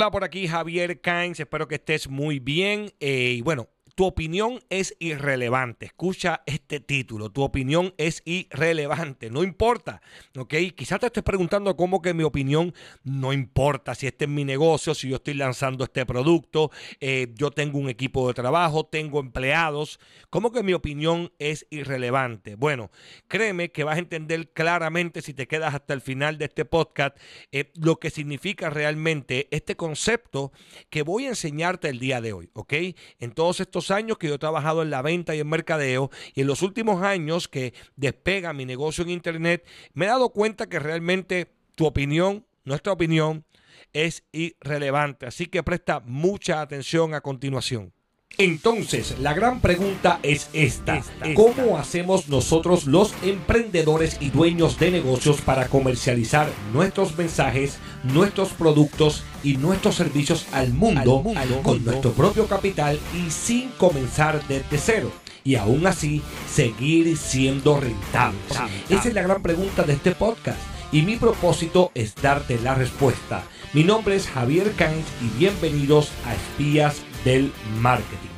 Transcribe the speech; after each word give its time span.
Hola 0.00 0.10
por 0.10 0.24
aquí 0.24 0.48
Javier 0.48 1.02
Cains, 1.02 1.38
espero 1.40 1.68
que 1.68 1.74
estés 1.74 2.08
muy 2.08 2.38
bien. 2.38 2.94
Eh, 3.00 3.34
y 3.36 3.42
bueno, 3.42 3.68
tu 4.00 4.06
opinión 4.06 4.60
es 4.70 4.96
irrelevante. 4.98 5.84
Escucha 5.84 6.42
este 6.46 6.80
título. 6.80 7.28
Tu 7.28 7.42
opinión 7.42 7.92
es 7.98 8.22
irrelevante. 8.24 9.28
No 9.28 9.42
importa. 9.42 10.00
¿Ok? 10.38 10.54
Quizás 10.74 11.00
te 11.00 11.06
estés 11.08 11.22
preguntando 11.22 11.76
cómo 11.76 12.00
que 12.00 12.14
mi 12.14 12.22
opinión 12.22 12.72
no 13.04 13.34
importa. 13.34 13.94
Si 13.94 14.06
este 14.06 14.24
es 14.24 14.30
mi 14.30 14.46
negocio, 14.46 14.94
si 14.94 15.10
yo 15.10 15.16
estoy 15.16 15.34
lanzando 15.34 15.84
este 15.84 16.06
producto, 16.06 16.70
eh, 17.00 17.34
yo 17.34 17.50
tengo 17.50 17.78
un 17.78 17.90
equipo 17.90 18.26
de 18.26 18.32
trabajo, 18.32 18.86
tengo 18.86 19.20
empleados. 19.20 20.00
¿Cómo 20.30 20.50
que 20.50 20.62
mi 20.62 20.72
opinión 20.72 21.30
es 21.38 21.66
irrelevante? 21.68 22.54
Bueno, 22.54 22.90
créeme 23.28 23.70
que 23.70 23.84
vas 23.84 23.96
a 23.96 23.98
entender 23.98 24.48
claramente 24.54 25.20
si 25.20 25.34
te 25.34 25.46
quedas 25.46 25.74
hasta 25.74 25.92
el 25.92 26.00
final 26.00 26.38
de 26.38 26.46
este 26.46 26.64
podcast 26.64 27.18
eh, 27.52 27.70
lo 27.74 27.98
que 27.98 28.08
significa 28.08 28.70
realmente 28.70 29.46
este 29.50 29.76
concepto 29.76 30.52
que 30.88 31.02
voy 31.02 31.26
a 31.26 31.28
enseñarte 31.28 31.90
el 31.90 31.98
día 31.98 32.22
de 32.22 32.32
hoy. 32.32 32.48
¿Ok? 32.54 32.72
En 33.18 33.32
todos 33.32 33.60
estos 33.60 33.89
años 33.90 34.18
que 34.18 34.28
yo 34.28 34.34
he 34.34 34.38
trabajado 34.38 34.82
en 34.82 34.90
la 34.90 35.02
venta 35.02 35.34
y 35.34 35.40
en 35.40 35.48
mercadeo 35.48 36.10
y 36.34 36.42
en 36.42 36.46
los 36.46 36.62
últimos 36.62 37.02
años 37.02 37.48
que 37.48 37.74
despega 37.96 38.52
mi 38.52 38.64
negocio 38.64 39.04
en 39.04 39.10
Internet, 39.10 39.66
me 39.92 40.06
he 40.06 40.08
dado 40.08 40.30
cuenta 40.30 40.68
que 40.68 40.78
realmente 40.78 41.52
tu 41.74 41.86
opinión, 41.86 42.46
nuestra 42.64 42.92
opinión, 42.92 43.44
es 43.92 44.24
irrelevante. 44.32 45.26
Así 45.26 45.46
que 45.46 45.62
presta 45.62 46.00
mucha 46.00 46.60
atención 46.60 47.14
a 47.14 47.20
continuación. 47.20 47.92
Entonces, 48.38 49.16
la 49.18 49.34
gran 49.34 49.60
pregunta 49.60 50.18
es 50.22 50.48
esta. 50.52 51.02
¿Cómo 51.34 51.76
hacemos 51.76 52.28
nosotros 52.28 52.86
los 52.86 53.12
emprendedores 53.22 54.16
y 54.20 54.30
dueños 54.30 54.78
de 54.78 54.90
negocios 54.90 55.42
para 55.42 55.68
comercializar 55.68 56.48
nuestros 56.72 57.18
mensajes, 57.18 57.78
nuestros 58.02 58.50
productos 58.50 59.24
y 59.42 59.58
nuestros 59.58 59.96
servicios 59.96 60.46
al 60.52 60.72
mundo, 60.72 61.22
con 61.62 61.84
nuestro 61.84 62.12
propio 62.12 62.46
capital 62.46 62.98
y 63.14 63.30
sin 63.30 63.70
comenzar 63.72 64.42
desde 64.48 64.78
cero? 64.78 65.12
Y 65.44 65.56
aún 65.56 65.86
así, 65.86 66.22
seguir 66.50 67.16
siendo 67.16 67.78
rentables. 67.78 68.40
Esa 68.88 69.08
es 69.08 69.14
la 69.14 69.22
gran 69.22 69.42
pregunta 69.42 69.82
de 69.82 69.94
este 69.94 70.12
podcast. 70.12 70.58
Y 70.92 71.02
mi 71.02 71.16
propósito 71.16 71.92
es 71.94 72.14
darte 72.14 72.58
la 72.58 72.74
respuesta. 72.74 73.44
Mi 73.72 73.84
nombre 73.84 74.16
es 74.16 74.26
Javier 74.26 74.72
Kanz 74.72 75.04
y 75.22 75.38
bienvenidos 75.38 76.10
a 76.26 76.34
Espías 76.34 77.02
del 77.24 77.52
Marketing. 77.80 78.29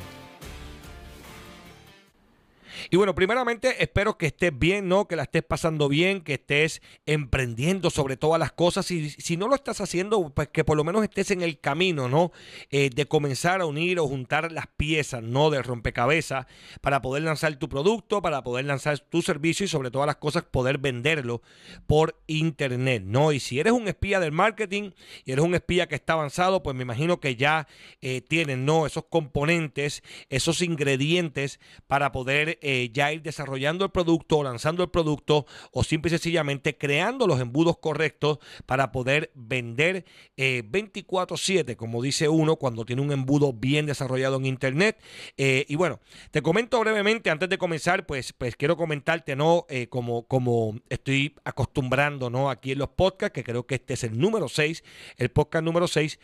Y 2.89 2.97
bueno, 2.97 3.15
primeramente 3.15 3.83
espero 3.83 4.17
que 4.17 4.27
estés 4.27 4.57
bien, 4.57 4.87
¿no? 4.87 5.07
Que 5.07 5.15
la 5.15 5.23
estés 5.23 5.43
pasando 5.43 5.87
bien, 5.89 6.21
que 6.21 6.33
estés 6.33 6.81
emprendiendo 7.05 7.89
sobre 7.89 8.17
todas 8.17 8.39
las 8.39 8.51
cosas. 8.51 8.89
Y 8.91 9.09
si 9.09 9.37
no 9.37 9.47
lo 9.47 9.55
estás 9.55 9.81
haciendo, 9.81 10.29
pues 10.29 10.49
que 10.49 10.63
por 10.63 10.77
lo 10.77 10.83
menos 10.83 11.03
estés 11.03 11.31
en 11.31 11.41
el 11.41 11.59
camino, 11.59 12.07
¿no? 12.07 12.31
Eh, 12.69 12.89
de 12.93 13.05
comenzar 13.05 13.61
a 13.61 13.65
unir 13.65 13.99
o 13.99 14.07
juntar 14.07 14.51
las 14.51 14.67
piezas, 14.67 15.23
¿no? 15.23 15.49
De 15.49 15.61
rompecabezas 15.61 16.45
para 16.81 17.01
poder 17.01 17.23
lanzar 17.23 17.55
tu 17.57 17.69
producto, 17.69 18.21
para 18.21 18.43
poder 18.43 18.65
lanzar 18.65 18.99
tu 18.99 19.21
servicio 19.21 19.65
y 19.65 19.69
sobre 19.69 19.91
todas 19.91 20.07
las 20.07 20.17
cosas 20.17 20.43
poder 20.43 20.77
venderlo 20.77 21.41
por 21.87 22.21
internet, 22.27 23.03
¿no? 23.05 23.31
Y 23.31 23.39
si 23.39 23.59
eres 23.59 23.73
un 23.73 23.87
espía 23.87 24.19
del 24.19 24.31
marketing 24.31 24.91
y 25.25 25.31
eres 25.31 25.45
un 25.45 25.55
espía 25.55 25.87
que 25.87 25.95
está 25.95 26.13
avanzado, 26.13 26.63
pues 26.63 26.75
me 26.75 26.83
imagino 26.83 27.19
que 27.19 27.35
ya 27.35 27.67
eh, 28.01 28.21
¿no? 28.57 28.85
Esos 28.85 29.05
componentes, 29.05 30.03
esos 30.29 30.61
ingredientes 30.61 31.59
para 31.87 32.11
poder... 32.11 32.59
Eh, 32.61 32.82
ya 32.91 33.11
ir 33.13 33.21
desarrollando 33.21 33.85
el 33.85 33.91
producto 33.91 34.43
lanzando 34.43 34.83
el 34.83 34.89
producto 34.89 35.45
o 35.71 35.83
simple 35.83 36.09
y 36.09 36.11
sencillamente 36.11 36.77
creando 36.77 37.27
los 37.27 37.39
embudos 37.39 37.77
correctos 37.77 38.39
para 38.65 38.91
poder 38.91 39.31
vender 39.35 40.05
24/7, 40.37 41.73
eh, 41.73 41.75
como 41.75 42.01
dice 42.01 42.29
uno, 42.29 42.55
cuando 42.55 42.85
tiene 42.85 43.01
un 43.01 43.11
embudo 43.11 43.53
bien 43.53 43.85
desarrollado 43.85 44.37
en 44.37 44.45
Internet. 44.45 44.99
Eh, 45.37 45.65
y 45.67 45.75
bueno, 45.75 45.99
te 46.31 46.41
comento 46.41 46.79
brevemente, 46.79 47.29
antes 47.29 47.49
de 47.49 47.57
comenzar, 47.57 48.05
pues, 48.05 48.33
pues 48.33 48.55
quiero 48.55 48.77
comentarte, 48.77 49.35
¿no? 49.35 49.65
Eh, 49.69 49.87
como, 49.87 50.27
como 50.27 50.79
estoy 50.89 51.35
acostumbrando, 51.43 52.29
¿no? 52.29 52.49
Aquí 52.49 52.71
en 52.71 52.79
los 52.79 52.89
podcasts, 52.89 53.33
que 53.33 53.43
creo 53.43 53.65
que 53.65 53.75
este 53.75 53.93
es 53.95 54.03
el 54.03 54.17
número 54.17 54.47
6, 54.47 54.83
el 55.17 55.29
podcast 55.29 55.63
número 55.63 55.87
6, 55.87 56.19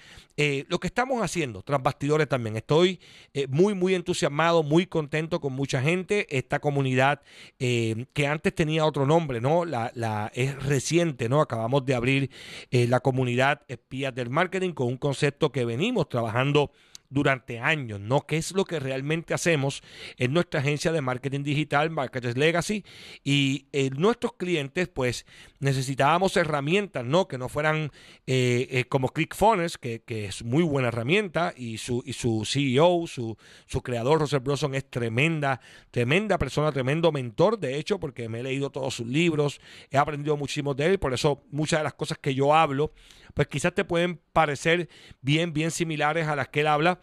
lo 0.69 0.79
que 0.79 0.88
estamos 0.88 1.22
haciendo, 1.22 1.63
tras 1.63 1.83
bastidores 1.83 2.29
también. 2.29 2.56
Estoy 2.56 3.01
muy, 3.50 3.73
muy 3.73 3.94
entusiasmado, 3.94 4.63
muy 4.63 4.85
contento 4.85 5.41
con 5.41 5.51
mucha 5.51 5.81
gente 5.81 6.38
esta 6.39 6.59
comunidad 6.59 7.22
eh, 7.59 8.05
que 8.13 8.27
antes 8.27 8.53
tenía 8.55 8.85
otro 8.85 9.05
nombre, 9.05 9.41
¿no? 9.41 9.66
La, 9.66 9.91
la 9.95 10.31
es 10.33 10.61
reciente, 10.63 11.29
¿no? 11.29 11.41
Acabamos 11.41 11.85
de 11.85 11.95
abrir 11.95 12.31
eh, 12.72 12.88
la 12.88 13.00
comunidad 13.00 13.61
Espías 13.67 14.13
del 14.13 14.29
Marketing 14.29 14.72
con 14.72 14.88
un 14.88 14.97
concepto 14.97 15.51
que 15.51 15.66
venimos 15.66 16.09
trabajando 16.09 16.72
durante 17.09 17.59
años, 17.59 17.99
¿no? 17.99 18.21
¿Qué 18.21 18.37
es 18.37 18.51
lo 18.51 18.65
que 18.65 18.79
realmente 18.79 19.33
hacemos 19.33 19.81
en 20.17 20.33
nuestra 20.33 20.59
agencia 20.59 20.91
de 20.91 21.01
marketing 21.01 21.43
digital, 21.43 21.89
Marketers 21.89 22.37
Legacy? 22.37 22.85
Y 23.23 23.67
eh, 23.71 23.89
nuestros 23.89 24.33
clientes, 24.33 24.87
pues, 24.87 25.25
necesitábamos 25.59 26.37
herramientas, 26.37 27.03
¿no? 27.03 27.27
Que 27.27 27.37
no 27.37 27.49
fueran 27.49 27.91
eh, 28.27 28.67
eh, 28.69 28.85
como 28.85 29.09
ClickFunnels, 29.09 29.77
que, 29.77 30.01
que, 30.03 30.25
es 30.25 30.43
muy 30.43 30.63
buena 30.63 30.89
herramienta, 30.89 31.53
y 31.57 31.77
su, 31.77 32.03
y 32.05 32.13
su 32.13 32.45
CEO, 32.45 33.07
su, 33.07 33.37
su 33.65 33.81
creador, 33.81 34.19
Russell 34.19 34.39
Brunson, 34.39 34.75
es 34.75 34.89
tremenda, 34.89 35.61
tremenda 35.91 36.37
persona, 36.37 36.71
tremendo 36.71 37.11
mentor, 37.11 37.59
de 37.59 37.77
hecho, 37.77 37.99
porque 37.99 38.29
me 38.29 38.41
he 38.41 38.43
leído 38.43 38.69
todos 38.69 38.93
sus 38.93 39.07
libros, 39.07 39.59
he 39.89 39.97
aprendido 39.97 40.37
muchísimo 40.37 40.73
de 40.75 40.85
él, 40.85 40.99
por 40.99 41.13
eso 41.13 41.43
muchas 41.51 41.79
de 41.79 41.85
las 41.85 41.93
cosas 41.93 42.19
que 42.19 42.35
yo 42.35 42.53
hablo, 42.53 42.93
pues 43.39 43.47
quizás 43.47 43.73
te 43.73 43.85
pueden 43.85 44.19
parecer 44.33 44.89
bien, 45.22 45.53
bien 45.53 45.72
similares 45.72 46.27
a 46.27 46.35
las 46.35 46.50
que 46.50 46.59
él 46.59 46.67
habla. 46.67 47.00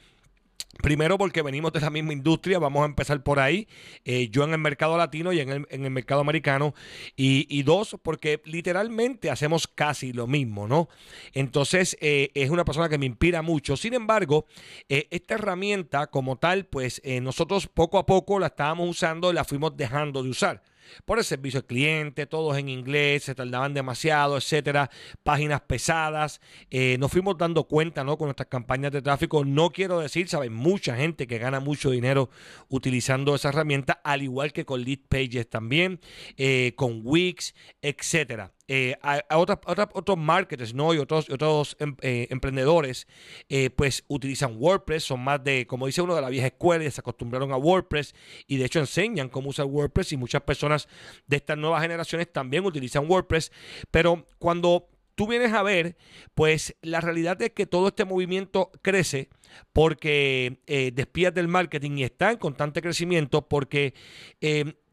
Primero 0.83 1.17
porque 1.17 1.41
venimos 1.41 1.73
de 1.73 1.81
la 1.81 1.89
misma 1.89 2.13
industria, 2.13 2.59
vamos 2.59 2.83
a 2.83 2.85
empezar 2.85 3.23
por 3.23 3.41
ahí, 3.41 3.67
eh, 4.05 4.29
yo 4.29 4.45
en 4.45 4.53
el 4.53 4.59
mercado 4.59 4.99
latino 4.99 5.33
y 5.33 5.41
en 5.41 5.67
el, 5.71 5.91
mercado 5.91 6.21
americano, 6.21 6.75
y, 7.17 7.63
dos, 7.63 7.97
porque 8.03 8.43
literalmente 8.45 9.31
hacemos 9.31 9.67
casi 9.67 10.13
lo 10.13 10.27
mismo, 10.27 10.69
¿no? 10.69 10.91
Entonces 11.33 11.97
eh, 12.03 12.33
es 12.35 12.51
una 12.51 12.67
persona 12.67 12.91
que 12.91 12.99
me 12.99 13.07
inspira 13.07 13.41
mucho, 13.41 13.75
sin 13.79 13.95
embargo, 13.95 14.45
eh, 14.91 15.09
esta 15.11 15.37
herramienta 15.37 16.09
como 16.09 16.37
tal, 16.37 16.67
pues 16.67 17.01
nosotros 17.23 17.67
poco 17.67 17.97
a 17.97 18.05
poco 18.05 18.39
la 18.39 18.49
estábamos 18.49 18.91
usando 18.91 19.31
y 19.31 19.35
la 19.35 19.45
fuimos 19.45 19.75
dejando 19.75 20.23
de 20.23 20.29
usar 20.29 20.63
por 21.05 21.19
el 21.19 21.25
servicio 21.25 21.61
al 21.61 21.67
cliente, 21.67 22.27
todos 22.27 22.57
en 22.59 22.69
inglés, 22.69 23.25
se 23.25 23.35
tardaban 23.35 23.75
demasiado, 23.75 24.37
etcétera, 24.37 24.91
páginas 25.23 25.61
pesadas. 25.63 26.41
Eh, 26.71 26.97
nos 26.99 27.13
fuimos 27.13 27.39
dando 27.39 27.65
cuenta, 27.65 28.05
¿no? 28.05 28.19
Con 28.19 28.27
nuestras 28.27 28.49
campañas 28.49 28.93
de 28.93 29.03
tráfico. 29.03 29.45
No 29.45 29.71
quiero 29.71 30.01
decir, 30.01 30.29
¿saben? 30.29 30.53
Mucha 30.53 30.97
gente 30.97 31.27
que 31.27 31.39
gana 31.39 31.61
mucho 31.61 31.91
dinero 31.91 32.31
utilizando 32.69 33.35
esa 33.35 33.51
herramienta, 33.51 34.01
al 34.05 34.23
igual 34.23 34.53
que 34.53 34.65
con 34.65 34.83
Lead 34.83 35.01
Pages 35.09 35.49
también, 35.49 36.01
eh, 36.37 36.73
con 36.77 37.01
Wix, 37.05 37.55
etcétera 37.83 38.56
eh, 38.69 38.97
a, 39.01 39.39
otros 39.39 40.19
marketers 40.19 40.75
¿no? 40.75 40.93
y 40.93 40.99
otros, 40.99 41.31
otros 41.31 41.77
em, 41.79 41.97
eh, 42.01 42.27
emprendedores 42.31 43.07
eh, 43.49 43.71
pues 43.71 44.05
utilizan 44.09 44.57
WordPress, 44.59 45.05
son 45.05 45.23
más 45.23 45.43
de, 45.45 45.67
como 45.67 45.87
dice 45.87 46.03
uno, 46.03 46.17
de 46.17 46.21
la 46.21 46.31
vieja 46.31 46.49
escuela 46.49 46.85
y 46.85 46.91
se 46.91 47.01
acostumbraron 47.01 47.53
a 47.53 47.57
WordPress 47.57 48.15
y 48.49 48.57
de 48.57 48.65
hecho 48.65 48.81
enseñan 48.81 49.29
cómo 49.29 49.51
usar 49.51 49.67
WordPress 49.67 50.13
y 50.13 50.17
muchas 50.17 50.43
personas 50.43 50.89
de 51.29 51.37
estas 51.37 51.57
nuevas 51.57 51.81
generaciones 51.81 52.33
también 52.33 52.65
utilizan 52.65 53.09
WordPress, 53.09 53.53
pero 53.93 54.27
cuando 54.41 54.89
tú 55.15 55.29
vienes 55.29 55.53
a 55.53 55.63
ver, 55.63 55.97
pues 56.35 56.75
la 56.83 57.01
realidad 57.01 57.41
es 57.43 57.51
que 57.51 57.67
todo 57.67 57.89
este 57.89 58.05
movimiento 58.05 58.73
crece 58.83 59.29
porque 59.73 60.59
eh, 60.67 60.91
despías 60.93 61.33
del 61.33 61.47
marketing 61.47 61.99
y 61.99 62.03
está 62.03 62.33
en 62.33 62.39
constante 62.39 62.83
crecimiento 62.83 63.49
porque 63.49 63.95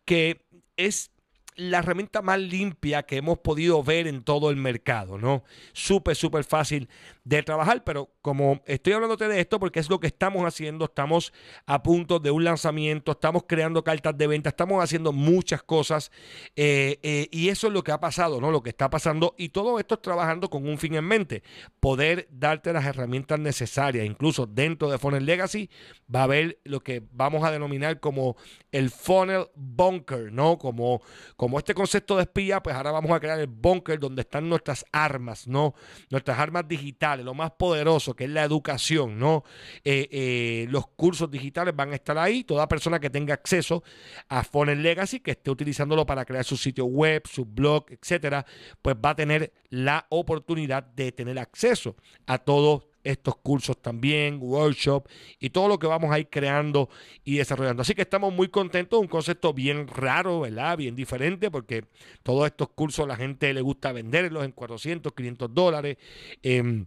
que 0.06 0.46
es 0.78 1.10
la 1.56 1.78
herramienta 1.78 2.22
más 2.22 2.38
limpia 2.38 3.02
que 3.02 3.16
hemos 3.16 3.38
podido 3.38 3.82
ver 3.82 4.06
en 4.06 4.22
todo 4.22 4.50
el 4.50 4.56
mercado, 4.56 5.18
¿no? 5.18 5.44
Súper, 5.72 6.16
súper 6.16 6.44
fácil 6.44 6.88
de 7.24 7.42
trabajar, 7.42 7.84
pero 7.84 8.10
como 8.22 8.62
estoy 8.66 8.94
hablándote 8.94 9.28
de 9.28 9.40
esto 9.40 9.60
porque 9.60 9.80
es 9.80 9.90
lo 9.90 10.00
que 10.00 10.06
estamos 10.06 10.44
haciendo, 10.44 10.86
estamos 10.86 11.32
a 11.66 11.82
punto 11.82 12.18
de 12.18 12.30
un 12.30 12.44
lanzamiento, 12.44 13.12
estamos 13.12 13.44
creando 13.46 13.84
cartas 13.84 14.16
de 14.16 14.26
venta, 14.26 14.48
estamos 14.48 14.82
haciendo 14.82 15.12
muchas 15.12 15.62
cosas 15.62 16.10
eh, 16.56 16.98
eh, 17.02 17.28
y 17.30 17.48
eso 17.48 17.66
es 17.66 17.72
lo 17.72 17.84
que 17.84 17.92
ha 17.92 18.00
pasado, 18.00 18.40
¿no? 18.40 18.50
Lo 18.50 18.62
que 18.62 18.70
está 18.70 18.88
pasando 18.88 19.34
y 19.36 19.50
todo 19.50 19.78
esto 19.78 19.96
es 19.96 20.02
trabajando 20.02 20.48
con 20.48 20.66
un 20.66 20.78
fin 20.78 20.94
en 20.94 21.04
mente, 21.04 21.42
poder 21.78 22.28
darte 22.30 22.72
las 22.72 22.86
herramientas 22.86 23.38
necesarias, 23.38 24.06
incluso 24.06 24.46
dentro 24.46 24.90
de 24.90 24.98
Funnel 24.98 25.26
Legacy 25.26 25.70
va 26.12 26.20
a 26.20 26.24
haber 26.24 26.58
lo 26.64 26.80
que 26.80 27.02
vamos 27.12 27.44
a 27.44 27.50
denominar 27.50 28.00
como 28.00 28.36
el 28.72 28.90
Funnel 28.90 29.46
Bunker, 29.54 30.32
¿no? 30.32 30.58
Como, 30.58 31.02
como 31.36 31.49
este 31.58 31.74
concepto 31.74 32.16
de 32.16 32.22
espía, 32.22 32.62
pues 32.62 32.76
ahora 32.76 32.90
vamos 32.92 33.10
a 33.12 33.20
crear 33.20 33.40
el 33.40 33.46
bunker 33.46 33.98
donde 33.98 34.22
están 34.22 34.48
nuestras 34.48 34.84
armas, 34.92 35.46
¿no? 35.46 35.74
Nuestras 36.10 36.38
armas 36.38 36.68
digitales, 36.68 37.24
lo 37.24 37.34
más 37.34 37.52
poderoso 37.52 38.14
que 38.14 38.24
es 38.24 38.30
la 38.30 38.44
educación, 38.44 39.18
¿no? 39.18 39.44
Eh, 39.84 40.08
eh, 40.10 40.66
los 40.68 40.86
cursos 40.88 41.30
digitales 41.30 41.74
van 41.74 41.92
a 41.92 41.94
estar 41.94 42.18
ahí. 42.18 42.44
Toda 42.44 42.68
persona 42.68 43.00
que 43.00 43.10
tenga 43.10 43.34
acceso 43.34 43.82
a 44.28 44.44
Funnel 44.44 44.82
Legacy, 44.82 45.20
que 45.20 45.32
esté 45.32 45.50
utilizándolo 45.50 46.06
para 46.06 46.24
crear 46.24 46.44
su 46.44 46.56
sitio 46.56 46.84
web, 46.84 47.22
su 47.26 47.44
blog, 47.44 47.86
etcétera, 47.90 48.44
pues 48.82 48.96
va 48.96 49.10
a 49.10 49.16
tener 49.16 49.52
la 49.68 50.06
oportunidad 50.10 50.82
de 50.82 51.12
tener 51.12 51.38
acceso 51.38 51.96
a 52.26 52.38
todos 52.38 52.89
estos 53.04 53.36
cursos 53.36 53.80
también, 53.80 54.38
workshop 54.40 55.08
y 55.38 55.50
todo 55.50 55.68
lo 55.68 55.78
que 55.78 55.86
vamos 55.86 56.12
a 56.12 56.18
ir 56.18 56.28
creando 56.28 56.88
y 57.24 57.38
desarrollando. 57.38 57.82
Así 57.82 57.94
que 57.94 58.02
estamos 58.02 58.32
muy 58.32 58.48
contentos, 58.48 59.00
un 59.00 59.08
concepto 59.08 59.52
bien 59.52 59.88
raro, 59.88 60.40
¿verdad? 60.40 60.76
Bien 60.76 60.94
diferente, 60.94 61.50
porque 61.50 61.84
todos 62.22 62.46
estos 62.46 62.70
cursos 62.70 63.06
la 63.06 63.16
gente 63.16 63.52
le 63.52 63.60
gusta 63.60 63.92
venderlos 63.92 64.44
en 64.44 64.52
400, 64.52 65.12
500 65.12 65.54
dólares. 65.54 65.96
Eh, 66.42 66.84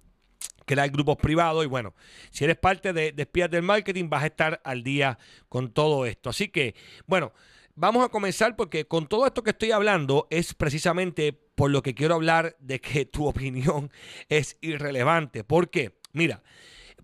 crear 0.65 0.89
grupos 0.89 1.17
privados 1.17 1.63
y 1.65 1.67
bueno, 1.67 1.93
si 2.31 2.43
eres 2.43 2.57
parte 2.57 2.93
de, 2.93 3.11
de 3.11 3.23
espías 3.23 3.49
del 3.49 3.63
marketing 3.63 4.09
vas 4.09 4.23
a 4.23 4.27
estar 4.27 4.61
al 4.63 4.83
día 4.83 5.17
con 5.49 5.71
todo 5.71 6.05
esto. 6.05 6.29
Así 6.29 6.49
que, 6.49 6.75
bueno, 7.05 7.33
vamos 7.75 8.05
a 8.05 8.09
comenzar 8.09 8.55
porque 8.55 8.85
con 8.85 9.07
todo 9.07 9.25
esto 9.25 9.43
que 9.43 9.51
estoy 9.51 9.71
hablando 9.71 10.27
es 10.29 10.53
precisamente 10.53 11.33
por 11.33 11.71
lo 11.71 11.81
que 11.81 11.93
quiero 11.95 12.15
hablar 12.15 12.55
de 12.59 12.79
que 12.79 13.05
tu 13.05 13.25
opinión 13.27 13.91
es 14.29 14.57
irrelevante. 14.61 15.43
¿Por 15.43 15.69
qué? 15.69 15.93
Mira, 16.13 16.41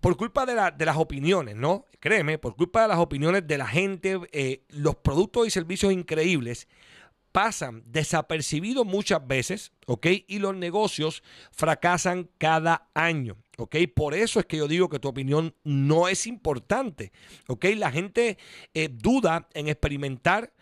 por 0.00 0.16
culpa 0.16 0.46
de, 0.46 0.54
las 0.54 0.96
opiniones, 0.96 1.56
¿no? 1.56 1.84
Créeme, 1.98 2.38
por 2.38 2.56
culpa 2.56 2.82
de 2.82 2.88
las 2.88 2.98
opiniones 2.98 3.46
de 3.46 3.58
la 3.58 3.66
gente, 3.66 4.18
eh, 4.32 4.64
los 4.68 4.96
productos 4.96 5.46
y 5.46 5.50
servicios 5.50 5.92
increíbles 5.92 6.68
pasan 7.32 7.82
desapercibidos 7.86 8.86
muchas 8.86 9.24
veces, 9.26 9.72
¿ok? 9.86 10.06
Y 10.26 10.38
los 10.38 10.56
negocios 10.56 11.22
fracasan 11.52 12.30
cada 12.38 12.88
año, 12.94 13.36
¿ok? 13.58 13.76
Por 13.94 14.14
eso 14.14 14.40
es 14.40 14.46
que 14.46 14.56
yo 14.56 14.68
digo 14.68 14.88
que 14.88 14.98
tu 14.98 15.08
opinión 15.08 15.54
no 15.62 16.08
es 16.08 16.26
importante, 16.26 17.12
¿ok? 17.46 17.66
La 17.76 17.92
gente 17.92 18.38
eh, 18.74 18.88
duda 18.90 19.48
en 19.54 19.68
experimentar 19.68 20.52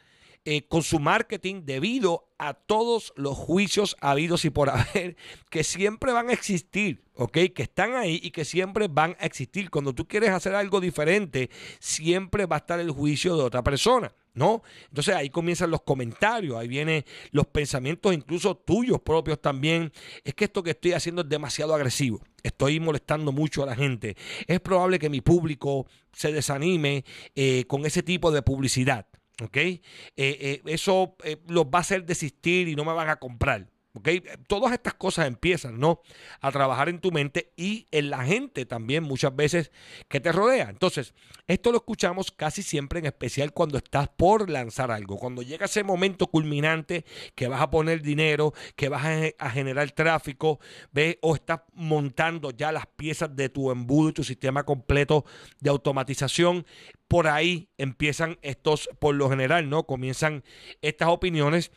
eh, 0.45 0.67
con 0.67 0.83
su 0.83 0.99
marketing 0.99 1.63
debido 1.65 2.29
a 2.39 2.55
todos 2.55 3.13
los 3.17 3.37
juicios 3.37 3.97
habidos 4.01 4.45
y 4.45 4.51
por 4.51 4.71
haber 4.71 5.17
que 5.51 5.65
siempre 5.65 6.13
van 6.13 6.31
a 6.31 6.33
existir, 6.33 7.03
¿ok? 7.15 7.39
Que 7.55 7.63
están 7.63 7.95
ahí 7.95 8.21
y 8.23 8.31
que 8.31 8.45
siempre 8.45 8.89
van 8.89 9.17
a 9.21 9.27
existir. 9.27 9.71
Cuando 9.71 9.95
tú 9.95 10.07
quieres 10.07 10.31
hacer 10.31 10.55
algo 10.55 10.81
diferente, 10.81 11.51
siempre 11.81 12.47
va 12.47 12.57
a 12.57 12.61
estar 12.61 12.81
el 12.81 12.91
juicio 12.91 13.37
de 13.37 13.43
otra 13.43 13.63
persona. 13.63 14.13
¿No? 14.35 14.63
Entonces 14.89 15.17
ahí 15.17 15.31
comienzan 15.31 15.69
los 15.69 15.83
comentarios, 15.83 16.57
ahí 16.57 16.69
vienen 16.69 17.05
los 17.33 17.49
pensamientos 17.49 18.15
incluso 18.15 18.57
tuyos 18.57 19.01
propios 19.01 19.43
también. 19.43 19.93
Es 20.23 20.33
que 20.35 20.45
esto 20.45 20.63
que 20.63 20.71
estoy 20.71 20.93
haciendo 20.93 21.23
es 21.23 21.29
demasiado 21.29 21.75
agresivo. 21.75 22.21
Estoy 22.45 22.79
molestando 22.79 23.33
mucho 23.33 23.65
a 23.65 23.67
la 23.67 23.75
gente. 23.75 24.17
Es 24.47 24.61
probable 24.61 25.01
que 25.01 25.11
mi 25.11 25.23
público 25.23 25.89
se 26.13 26.31
desanime 26.31 27.05
eh, 27.35 27.65
con 27.67 27.85
ese 27.85 28.05
tipo 28.05 28.31
de 28.31 28.43
publicidad. 28.43 29.09
¿Ok? 29.43 29.57
Eh, 29.57 29.81
eh, 30.17 30.63
eso 30.67 31.17
eh, 31.25 31.37
los 31.47 31.67
va 31.67 31.79
a 31.79 31.81
hacer 31.81 32.05
desistir 32.05 32.69
y 32.69 32.75
no 32.75 32.85
me 32.85 32.93
van 32.93 33.09
a 33.09 33.17
comprar. 33.17 33.69
¿Ok? 33.95 34.09
Todas 34.47 34.73
estas 34.73 34.95
cosas 34.95 35.27
empiezan, 35.27 35.79
¿no? 35.81 36.03
A 36.41 36.53
trabajar 36.53 36.89
en 36.89 37.01
tu 37.01 37.11
mente 37.11 37.53
y 37.57 37.89
en 37.91 38.11
la 38.11 38.25
gente 38.25 38.67
también 38.67 39.03
muchas 39.03 39.35
veces 39.35 39.73
que 40.09 40.21
te 40.21 40.31
rodea. 40.31 40.69
Entonces, 40.69 41.15
esto 41.47 41.73
lo 41.73 41.79
escuchamos 41.79 42.31
casi 42.31 42.63
siempre, 42.63 42.99
en 42.99 43.07
especial 43.07 43.53
cuando 43.53 43.79
estás 43.79 44.09
por 44.11 44.51
lanzar 44.51 44.91
algo. 44.91 45.17
Cuando 45.17 45.43
llega 45.43 45.65
ese 45.67 45.85
momento 45.85 46.27
culminante 46.27 47.07
que 47.35 47.49
vas 47.49 47.63
a 47.63 47.71
poner 47.71 48.03
dinero, 48.03 48.53
que 48.77 48.91
vas 48.91 49.05
a, 49.39 49.51
generar 49.51 49.91
tráfico, 49.93 50.61
¿ves? 50.93 51.17
O 51.23 51.35
estás 51.35 51.63
montando 51.73 52.51
ya 52.51 52.71
las 52.71 52.87
piezas 52.87 53.35
de 53.35 53.49
tu 53.49 53.71
embudo 53.71 54.11
y 54.11 54.13
tu 54.13 54.25
sistema 54.25 54.65
completo 54.65 55.25
de 55.61 55.71
automatización. 55.71 56.67
Por 57.09 57.27
ahí 57.27 57.71
empiezan 57.79 58.39
estos, 58.43 58.91
por 58.99 59.15
lo 59.15 59.31
general, 59.31 59.71
¿no? 59.71 59.85
Comienzan 59.85 60.45
estas 60.83 61.09
opiniones 61.09 61.73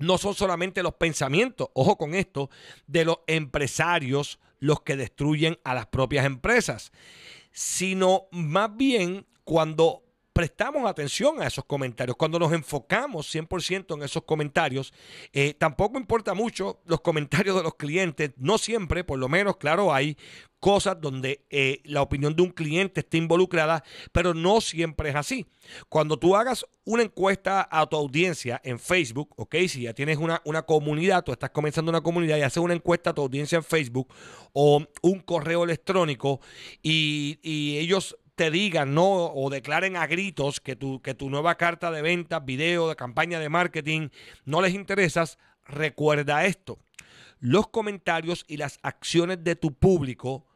no 0.00 0.18
son 0.18 0.34
solamente 0.34 0.82
los 0.82 0.94
pensamientos, 0.94 1.68
ojo 1.74 1.96
con 1.96 2.14
esto, 2.14 2.50
de 2.86 3.04
los 3.04 3.18
empresarios 3.26 4.40
los 4.58 4.82
que 4.82 4.96
destruyen 4.96 5.58
a 5.64 5.74
las 5.74 5.86
propias 5.86 6.26
empresas, 6.26 6.92
sino 7.52 8.24
más 8.32 8.76
bien 8.76 9.26
cuando 9.44 10.02
prestamos 10.40 10.88
atención 10.88 11.42
a 11.42 11.46
esos 11.46 11.66
comentarios, 11.66 12.16
cuando 12.16 12.38
nos 12.38 12.50
enfocamos 12.54 13.26
100% 13.34 13.94
en 13.94 14.02
esos 14.02 14.22
comentarios, 14.22 14.90
eh, 15.34 15.52
tampoco 15.52 15.98
importa 15.98 16.32
mucho 16.32 16.80
los 16.86 17.02
comentarios 17.02 17.56
de 17.56 17.62
los 17.62 17.74
clientes, 17.74 18.30
no 18.38 18.56
siempre, 18.56 19.04
por 19.04 19.18
lo 19.18 19.28
menos, 19.28 19.58
claro, 19.58 19.92
hay 19.92 20.16
cosas 20.58 20.98
donde 20.98 21.44
eh, 21.50 21.82
la 21.84 22.00
opinión 22.00 22.34
de 22.34 22.40
un 22.40 22.52
cliente 22.52 23.00
está 23.00 23.18
involucrada, 23.18 23.84
pero 24.12 24.32
no 24.32 24.62
siempre 24.62 25.10
es 25.10 25.16
así. 25.16 25.46
Cuando 25.90 26.18
tú 26.18 26.34
hagas 26.34 26.64
una 26.84 27.02
encuesta 27.02 27.68
a 27.70 27.86
tu 27.86 27.98
audiencia 27.98 28.62
en 28.64 28.78
Facebook, 28.78 29.34
ok, 29.36 29.56
si 29.68 29.82
ya 29.82 29.92
tienes 29.92 30.16
una, 30.16 30.40
una 30.46 30.62
comunidad, 30.62 31.22
tú 31.22 31.32
estás 31.32 31.50
comenzando 31.50 31.90
una 31.90 32.00
comunidad 32.00 32.38
y 32.38 32.42
haces 32.42 32.62
una 32.62 32.72
encuesta 32.72 33.10
a 33.10 33.14
tu 33.14 33.20
audiencia 33.20 33.56
en 33.56 33.64
Facebook 33.64 34.10
o 34.54 34.86
un 35.02 35.20
correo 35.20 35.64
electrónico 35.64 36.40
y, 36.82 37.38
y 37.42 37.76
ellos 37.76 38.16
te 38.40 38.50
digan, 38.50 38.94
¿no? 38.94 39.26
O 39.34 39.50
declaren 39.50 39.98
a 39.98 40.06
gritos 40.06 40.60
que 40.60 40.74
tu, 40.74 41.02
que 41.02 41.12
tu 41.12 41.28
nueva 41.28 41.56
carta 41.56 41.90
de 41.90 42.00
venta, 42.00 42.40
video, 42.40 42.88
de 42.88 42.96
campaña 42.96 43.38
de 43.38 43.50
marketing 43.50 44.08
no 44.46 44.62
les 44.62 44.72
interesas, 44.72 45.38
recuerda 45.66 46.46
esto. 46.46 46.78
Los 47.38 47.68
comentarios 47.68 48.46
y 48.48 48.56
las 48.56 48.78
acciones 48.82 49.44
de 49.44 49.56
tu 49.56 49.74
público 49.74 50.46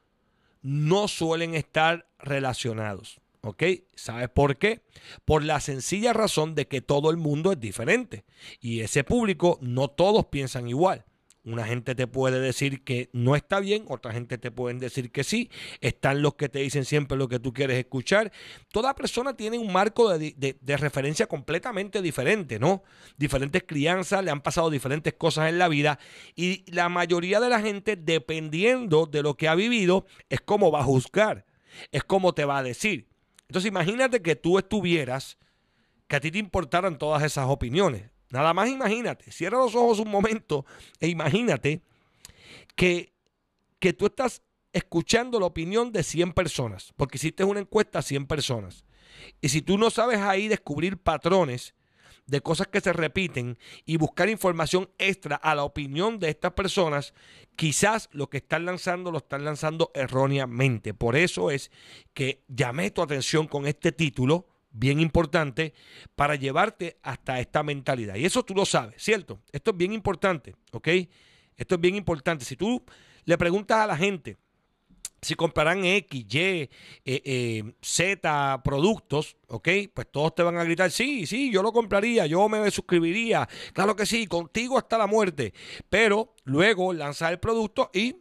no 0.62 1.08
suelen 1.08 1.54
estar 1.54 2.08
relacionados. 2.18 3.20
¿Ok? 3.42 3.62
¿Sabes 3.94 4.30
por 4.30 4.56
qué? 4.56 4.80
Por 5.26 5.44
la 5.44 5.60
sencilla 5.60 6.14
razón 6.14 6.54
de 6.54 6.66
que 6.66 6.80
todo 6.80 7.10
el 7.10 7.18
mundo 7.18 7.52
es 7.52 7.60
diferente. 7.60 8.24
Y 8.62 8.80
ese 8.80 9.04
público 9.04 9.58
no 9.60 9.88
todos 9.88 10.24
piensan 10.28 10.68
igual. 10.68 11.04
Una 11.44 11.66
gente 11.66 11.94
te 11.94 12.06
puede 12.06 12.40
decir 12.40 12.84
que 12.84 13.10
no 13.12 13.36
está 13.36 13.60
bien, 13.60 13.84
otra 13.88 14.12
gente 14.14 14.38
te 14.38 14.50
puede 14.50 14.78
decir 14.78 15.12
que 15.12 15.24
sí. 15.24 15.50
Están 15.82 16.22
los 16.22 16.36
que 16.36 16.48
te 16.48 16.60
dicen 16.60 16.86
siempre 16.86 17.18
lo 17.18 17.28
que 17.28 17.38
tú 17.38 17.52
quieres 17.52 17.76
escuchar. 17.78 18.32
Toda 18.72 18.94
persona 18.94 19.36
tiene 19.36 19.58
un 19.58 19.70
marco 19.70 20.16
de, 20.18 20.56
referencia 20.78 21.26
completamente 21.26 22.00
diferente, 22.00 22.58
¿no? 22.58 22.82
Diferentes 23.18 23.62
crianzas, 23.62 24.24
le 24.24 24.30
han 24.30 24.40
pasado 24.40 24.70
diferentes 24.70 25.12
cosas 25.12 25.50
en 25.50 25.58
la 25.58 25.68
vida 25.68 25.98
y 26.34 26.64
la 26.72 26.88
mayoría 26.88 27.40
de 27.40 27.50
la 27.50 27.60
gente, 27.60 27.96
dependiendo 27.96 29.04
de 29.04 29.22
lo 29.22 29.36
que 29.36 29.48
ha 29.48 29.54
vivido, 29.54 30.06
es 30.30 30.40
como 30.40 30.70
va 30.70 30.80
a 30.80 30.84
juzgar, 30.84 31.44
es 31.92 32.04
como 32.04 32.32
te 32.32 32.46
va 32.46 32.56
a 32.56 32.62
decir. 32.62 33.10
Entonces 33.48 33.68
imagínate 33.68 34.22
que 34.22 34.34
tú 34.34 34.58
estuvieras, 34.58 35.36
que 36.08 36.16
a 36.16 36.20
ti 36.20 36.30
te 36.30 36.38
importaran 36.38 36.96
todas 36.96 37.22
esas 37.22 37.48
opiniones. 37.50 38.13
Nada 38.34 38.52
más 38.52 38.68
imagínate, 38.68 39.30
cierra 39.30 39.58
los 39.58 39.76
ojos 39.76 40.00
un 40.00 40.10
momento 40.10 40.66
e 40.98 41.06
imagínate 41.06 41.82
que, 42.74 43.12
que 43.78 43.92
tú 43.92 44.06
estás 44.06 44.42
escuchando 44.72 45.38
la 45.38 45.46
opinión 45.46 45.92
de 45.92 46.02
100 46.02 46.32
personas, 46.32 46.92
porque 46.96 47.16
hiciste 47.16 47.44
una 47.44 47.60
encuesta 47.60 48.00
a 48.00 48.02
100 48.02 48.26
personas. 48.26 48.84
Y 49.40 49.50
si 49.50 49.62
tú 49.62 49.78
no 49.78 49.88
sabes 49.88 50.18
ahí 50.18 50.48
descubrir 50.48 50.98
patrones 50.98 51.76
de 52.26 52.40
cosas 52.40 52.66
que 52.66 52.80
se 52.80 52.92
repiten 52.92 53.56
y 53.84 53.98
buscar 53.98 54.28
información 54.28 54.90
extra 54.98 55.36
a 55.36 55.54
la 55.54 55.62
opinión 55.62 56.18
de 56.18 56.30
estas 56.30 56.54
personas, 56.54 57.14
quizás 57.54 58.08
lo 58.10 58.28
que 58.30 58.38
están 58.38 58.64
lanzando 58.64 59.12
lo 59.12 59.18
están 59.18 59.44
lanzando 59.44 59.92
erróneamente. 59.94 60.92
Por 60.92 61.14
eso 61.14 61.52
es 61.52 61.70
que 62.14 62.42
llamé 62.48 62.90
tu 62.90 63.00
atención 63.00 63.46
con 63.46 63.68
este 63.68 63.92
título 63.92 64.48
bien 64.74 65.00
importante 65.00 65.72
para 66.14 66.34
llevarte 66.34 66.98
hasta 67.02 67.40
esta 67.40 67.62
mentalidad. 67.62 68.16
Y 68.16 68.26
eso 68.26 68.44
tú 68.44 68.54
lo 68.54 68.66
sabes, 68.66 69.02
¿cierto? 69.02 69.40
Esto 69.50 69.70
es 69.70 69.76
bien 69.76 69.94
importante, 69.94 70.54
¿ok? 70.72 70.88
Esto 71.56 71.76
es 71.76 71.80
bien 71.80 71.94
importante. 71.94 72.44
Si 72.44 72.56
tú 72.56 72.84
le 73.24 73.38
preguntas 73.38 73.78
a 73.78 73.86
la 73.86 73.96
gente 73.96 74.36
si 75.24 75.34
comprarán 75.34 75.84
X, 75.84 76.26
Y, 76.28 76.38
eh, 76.38 76.70
eh, 77.04 77.72
Z 77.80 78.60
productos, 78.62 79.36
¿ok? 79.48 79.68
Pues 79.94 80.06
todos 80.10 80.34
te 80.34 80.42
van 80.42 80.58
a 80.58 80.64
gritar, 80.64 80.90
sí, 80.90 81.26
sí, 81.26 81.50
yo 81.50 81.62
lo 81.62 81.72
compraría, 81.72 82.26
yo 82.26 82.46
me 82.48 82.70
suscribiría, 82.70 83.48
claro 83.72 83.96
que 83.96 84.04
sí, 84.04 84.26
contigo 84.26 84.76
hasta 84.76 84.98
la 84.98 85.06
muerte. 85.06 85.54
Pero 85.88 86.34
luego 86.44 86.92
lanzar 86.92 87.32
el 87.32 87.40
producto 87.40 87.90
y 87.94 88.16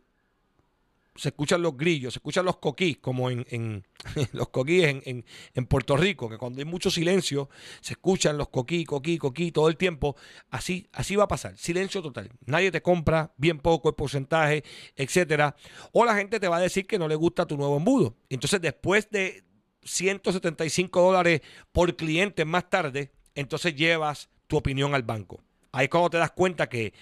se 1.16 1.30
escuchan 1.30 1.62
los 1.62 1.78
grillos, 1.78 2.14
se 2.14 2.18
escuchan 2.18 2.46
los 2.46 2.58
coquís, 2.58 2.98
como 2.98 3.30
en, 3.30 3.86
los 4.34 4.50
coquís 4.50 4.86
en, 4.86 5.26
en, 5.54 5.66
Puerto 5.66 5.96
Rico, 5.96 6.30
que 6.30 6.38
cuando 6.38 6.60
hay 6.60 6.66
mucho 6.66 6.90
silencio, 6.90 7.50
se 7.82 7.94
escuchan 7.94 8.38
los 8.38 8.50
coquí, 8.50 8.84
coquí, 8.84 9.18
coquí 9.18 9.52
todo 9.52 9.70
el 9.70 9.78
tiempo. 9.78 10.16
Así, 10.50 10.88
así 10.92 11.16
va 11.16 11.26
a 11.26 11.28
pasar. 11.28 11.58
Silencio 11.58 12.02
total. 12.02 12.32
Nadie 12.46 12.72
te 12.72 12.82
compra, 12.82 13.34
bien 13.38 13.60
poco 13.60 13.90
el 13.90 13.96
porcentaje, 13.96 14.64
etcétera. 14.96 15.56
O 15.92 16.06
la 16.06 16.16
gente 16.16 16.40
te 16.40 16.48
va 16.48 16.58
a 16.58 16.62
decir 16.62 16.88
que 16.88 16.98
no 16.98 17.08
le 17.08 17.16
gusta 17.16 17.46
tu 17.46 17.58
nuevo 17.58 17.78
embudo. 17.78 18.16
Entonces, 18.30 18.60
después 18.62 19.10
de 19.12 19.44
175 19.84 21.02
dólares 21.02 21.42
por 21.72 21.96
cliente 21.96 22.46
más 22.46 22.70
tarde, 22.70 23.12
entonces 23.36 23.76
llevas 23.76 24.30
tu 24.48 24.58
opinión 24.58 24.96
al 24.96 25.04
banco. 25.04 25.42
Ahí 25.72 25.86
es 25.86 25.90
cuando 25.90 26.12
te 26.12 26.18
das 26.18 26.32
cuenta 26.32 26.70
que 26.70 26.94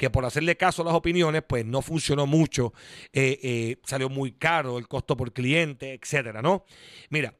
que 0.00 0.08
por 0.08 0.24
hacerle 0.24 0.56
caso 0.56 0.80
a 0.80 0.86
las 0.86 0.94
opiniones, 0.94 1.42
pues 1.46 1.66
no 1.66 1.82
funcionó 1.82 2.26
mucho, 2.26 2.72
eh, 3.12 3.38
eh, 3.42 3.76
salió 3.84 4.08
muy 4.08 4.32
caro 4.32 4.78
el 4.78 4.88
costo 4.88 5.14
por 5.14 5.34
cliente, 5.34 5.92
etcétera, 5.92 6.40
¿no? 6.40 6.64
Mira, 7.10 7.34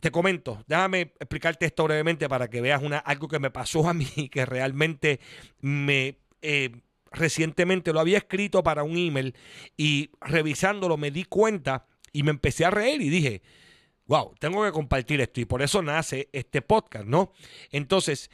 te 0.00 0.10
comento, 0.10 0.64
déjame 0.66 1.12
explicarte 1.20 1.66
esto 1.66 1.84
brevemente 1.84 2.26
para 2.26 2.48
que 2.48 2.62
veas 2.62 2.82
una, 2.82 2.96
algo 2.96 3.28
que 3.28 3.38
me 3.38 3.50
pasó 3.50 3.86
a 3.86 3.92
mí, 3.94 4.30
que 4.30 4.46
realmente 4.46 5.20
me... 5.60 6.16
Eh, 6.40 6.72
recientemente 7.12 7.92
lo 7.92 8.00
había 8.00 8.18
escrito 8.18 8.62
para 8.62 8.82
un 8.82 8.96
email 8.96 9.34
y 9.76 10.10
revisándolo 10.20 10.96
me 10.96 11.10
di 11.10 11.24
cuenta 11.24 11.86
y 12.12 12.22
me 12.22 12.30
empecé 12.30 12.64
a 12.64 12.70
reír 12.70 13.00
y 13.02 13.10
dije, 13.10 13.42
wow, 14.06 14.34
tengo 14.38 14.64
que 14.64 14.72
compartir 14.72 15.20
esto 15.20 15.40
y 15.40 15.44
por 15.44 15.60
eso 15.60 15.82
nace 15.82 16.30
este 16.32 16.62
podcast, 16.62 17.06
¿no? 17.06 17.32
Entonces, 17.70 18.30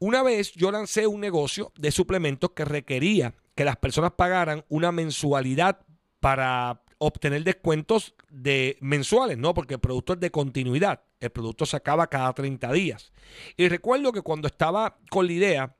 una 0.00 0.22
vez 0.22 0.52
yo 0.54 0.72
lancé 0.72 1.06
un 1.06 1.20
negocio 1.20 1.72
de 1.76 1.92
suplementos 1.92 2.50
que 2.50 2.64
requería 2.64 3.34
que 3.54 3.64
las 3.64 3.76
personas 3.76 4.12
pagaran 4.12 4.64
una 4.68 4.90
mensualidad 4.90 5.86
para 6.18 6.82
obtener 6.98 7.44
descuentos 7.44 8.14
de 8.30 8.76
mensuales, 8.80 9.38
¿no? 9.38 9.54
Porque 9.54 9.74
el 9.74 9.80
producto 9.80 10.14
es 10.14 10.20
de 10.20 10.30
continuidad. 10.30 11.02
El 11.20 11.30
producto 11.30 11.66
se 11.66 11.76
acaba 11.76 12.08
cada 12.08 12.32
30 12.32 12.72
días. 12.72 13.12
Y 13.56 13.68
recuerdo 13.68 14.12
que 14.12 14.22
cuando 14.22 14.48
estaba 14.48 14.98
con 15.10 15.26
la 15.26 15.32
idea 15.32 15.76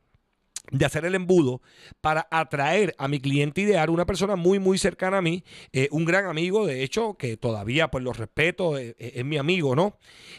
de 0.70 0.86
hacer 0.86 1.04
el 1.04 1.14
embudo 1.14 1.60
para 2.00 2.28
atraer 2.30 2.94
a 2.98 3.08
mi 3.08 3.20
cliente 3.20 3.60
ideal, 3.60 3.90
una 3.90 4.06
persona 4.06 4.36
muy, 4.36 4.58
muy 4.58 4.78
cercana 4.78 5.18
a 5.18 5.22
mí, 5.22 5.42
eh, 5.72 5.88
un 5.90 6.04
gran 6.04 6.26
amigo, 6.26 6.66
de 6.66 6.82
hecho, 6.82 7.14
que 7.14 7.36
todavía 7.36 7.88
pues 7.88 8.04
lo 8.04 8.12
respeto, 8.12 8.78
eh, 8.78 8.94
eh, 8.98 9.12
es 9.16 9.24
mi 9.24 9.36
amigo, 9.36 9.74
¿no? 9.74 9.98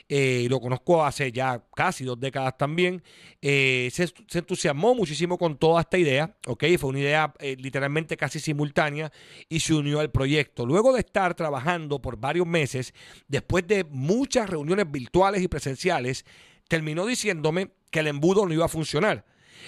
lo 0.10 0.60
conozco 0.60 1.06
hace 1.06 1.32
ya 1.32 1.64
casi 1.74 2.04
dos 2.04 2.20
décadas 2.20 2.58
también. 2.58 3.02
Se, 3.42 3.90
se, 3.92 4.40
entusiasmó 4.40 4.94
muchísimo 4.94 5.38
con 5.38 5.58
toda 5.58 5.82
esta 5.82 5.98
idea, 5.98 6.36
¿ok? 6.48 6.66
Fue 6.78 6.90
una 6.90 7.00
idea 7.00 7.34
literalmente 7.40 8.18
casi 8.18 8.40
simultánea 8.40 9.12
y 9.48 9.62
se 9.62 9.74
unió 9.74 10.02
al 10.02 10.12
proyecto. 10.12 10.66
Luego 10.66 10.92
de 10.92 11.00
estar 11.00 11.34
trabajando 11.34 12.02
por 12.02 12.18
varios 12.18 12.46
meses, 12.46 12.94
después 13.30 13.66
de 13.68 13.86
muchas 13.86 14.50
reuniones 14.50 14.92
virtuales 14.92 15.42
y 15.42 15.48
presenciales, 15.48 16.26
terminó 16.68 17.06
diciéndome 17.06 17.70
que 17.90 18.00
el 18.02 18.08
embudo 18.08 18.46
no 18.46 18.54
iba 18.54 18.66
a 18.66 18.70
funcionar 18.70 19.26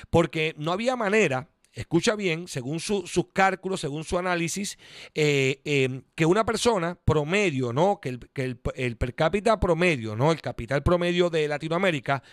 porque 0.10 0.54
no 0.58 0.72
había 0.72 0.96
manera 0.96 1.50
escucha 1.74 2.16
bien, 2.16 2.48
según 2.48 2.80
sus 2.80 3.28
cálculos, 3.34 3.82
según 3.82 4.04
su 4.04 4.18
análisis, 4.18 4.78
eh, 5.16 5.62
eh, 5.66 6.02
que 6.16 6.26
una 6.26 6.46
persona 6.46 6.98
promedio, 7.04 7.74
¿no? 7.74 8.00
Que 8.00 8.20
el, 8.36 8.98
per 8.98 9.16
cápita 9.16 9.60
promedio, 9.60 10.16
¿no? 10.16 10.32
El 10.32 10.42
capital 10.42 10.84
promedio 10.84 11.30
de 11.30 11.48
Latinoamérica, 11.48 12.24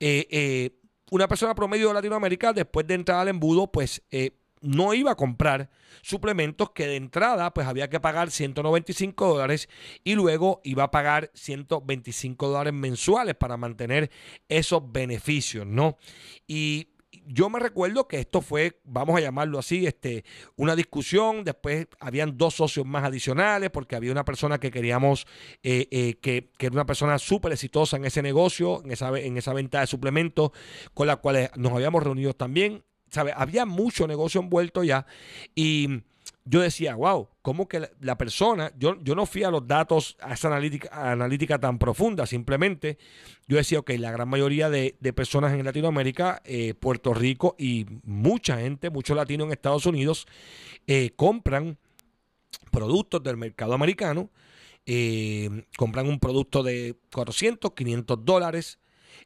eh, 0.00 0.70
una 1.10 1.28
persona 1.28 1.54
promedio 1.54 1.88
de 1.88 1.94
Latinoamérica, 1.94 2.52
después 2.52 2.86
de 2.86 2.94
entrar 2.94 3.20
al 3.20 3.28
embudo, 3.28 3.70
pues 3.70 4.02
no 4.60 4.92
iba 4.92 5.12
a 5.12 5.16
comprar 5.16 5.70
suplementos 6.02 6.70
que 6.70 6.86
de 6.86 6.96
entrada 6.96 7.54
pues 7.54 7.68
había 7.68 7.88
que 7.88 8.00
pagar 8.00 8.30
195 8.30 9.28
dólares 9.28 9.68
y 10.02 10.14
luego 10.16 10.60
iba 10.64 10.82
a 10.84 10.90
pagar 10.90 11.30
125 11.34 12.48
dólares 12.48 12.72
mensuales 12.72 13.36
para 13.36 13.56
mantener 13.56 14.10
esos 14.48 14.82
beneficios, 14.90 15.64
¿no? 15.64 15.96
Y 16.48 16.88
yo 17.28 17.50
me 17.50 17.58
recuerdo 17.58 18.08
que 18.08 18.18
esto 18.18 18.40
fue, 18.40 18.80
vamos 18.84 19.16
a 19.16 19.20
llamarlo 19.20 19.58
así, 19.58 19.86
este, 19.86 20.24
una 20.56 20.74
discusión. 20.74 21.44
Después 21.44 21.86
habían 22.00 22.38
dos 22.38 22.54
socios 22.54 22.86
más 22.86 23.04
adicionales 23.04 23.70
porque 23.70 23.96
había 23.96 24.12
una 24.12 24.24
persona 24.24 24.58
que 24.58 24.70
queríamos, 24.70 25.26
eh, 25.62 25.88
eh, 25.90 26.14
que, 26.20 26.50
que, 26.56 26.66
era 26.66 26.74
una 26.74 26.86
persona 26.86 27.18
súper 27.18 27.52
exitosa 27.52 27.98
en 27.98 28.06
ese 28.06 28.22
negocio, 28.22 28.82
en 28.82 28.92
esa, 28.92 29.16
en 29.18 29.36
esa 29.36 29.52
venta 29.52 29.80
de 29.80 29.86
suplementos, 29.86 30.52
con 30.94 31.06
la 31.06 31.16
cual 31.16 31.50
nos 31.56 31.72
habíamos 31.72 32.02
reunido 32.02 32.32
también. 32.34 32.82
¿Sabe? 33.10 33.32
Había 33.34 33.64
mucho 33.64 34.06
negocio 34.06 34.40
envuelto 34.40 34.84
ya 34.84 35.06
y 35.54 36.02
yo 36.44 36.60
decía, 36.60 36.94
wow, 36.94 37.28
¿cómo 37.42 37.68
que 37.68 37.90
la, 38.00 38.16
persona, 38.16 38.72
yo, 38.78 38.96
yo 39.02 39.14
no 39.14 39.26
fui 39.26 39.42
a 39.42 39.50
los 39.50 39.66
datos, 39.66 40.16
a 40.20 40.32
esa 40.34 40.48
analítica, 40.48 40.88
analítica 40.92 41.58
tan 41.58 41.78
profunda, 41.78 42.26
simplemente 42.26 42.98
yo 43.46 43.58
decía, 43.58 43.80
ok, 43.80 43.90
la 43.98 44.10
gran 44.10 44.28
mayoría 44.28 44.70
de, 44.70 44.94
personas 45.14 45.52
en 45.52 45.64
Latinoamérica, 45.64 46.40
eh, 46.44 46.74
Puerto 46.74 47.12
Rico 47.12 47.54
y 47.58 47.86
mucha 48.04 48.58
gente, 48.58 48.90
muchos 48.90 49.16
latinos 49.16 49.46
en 49.46 49.52
Estados 49.52 49.86
Unidos, 49.86 50.26
eh, 50.86 51.10
compran 51.16 51.78
productos 52.70 53.22
del 53.22 53.36
mercado 53.36 53.74
americano, 53.74 54.30
eh, 54.86 55.64
compran 55.76 56.08
un 56.08 56.18
producto 56.18 56.62
de 56.62 56.96
400, 57.12 57.72
500 57.72 58.24
dólares, 58.24 58.78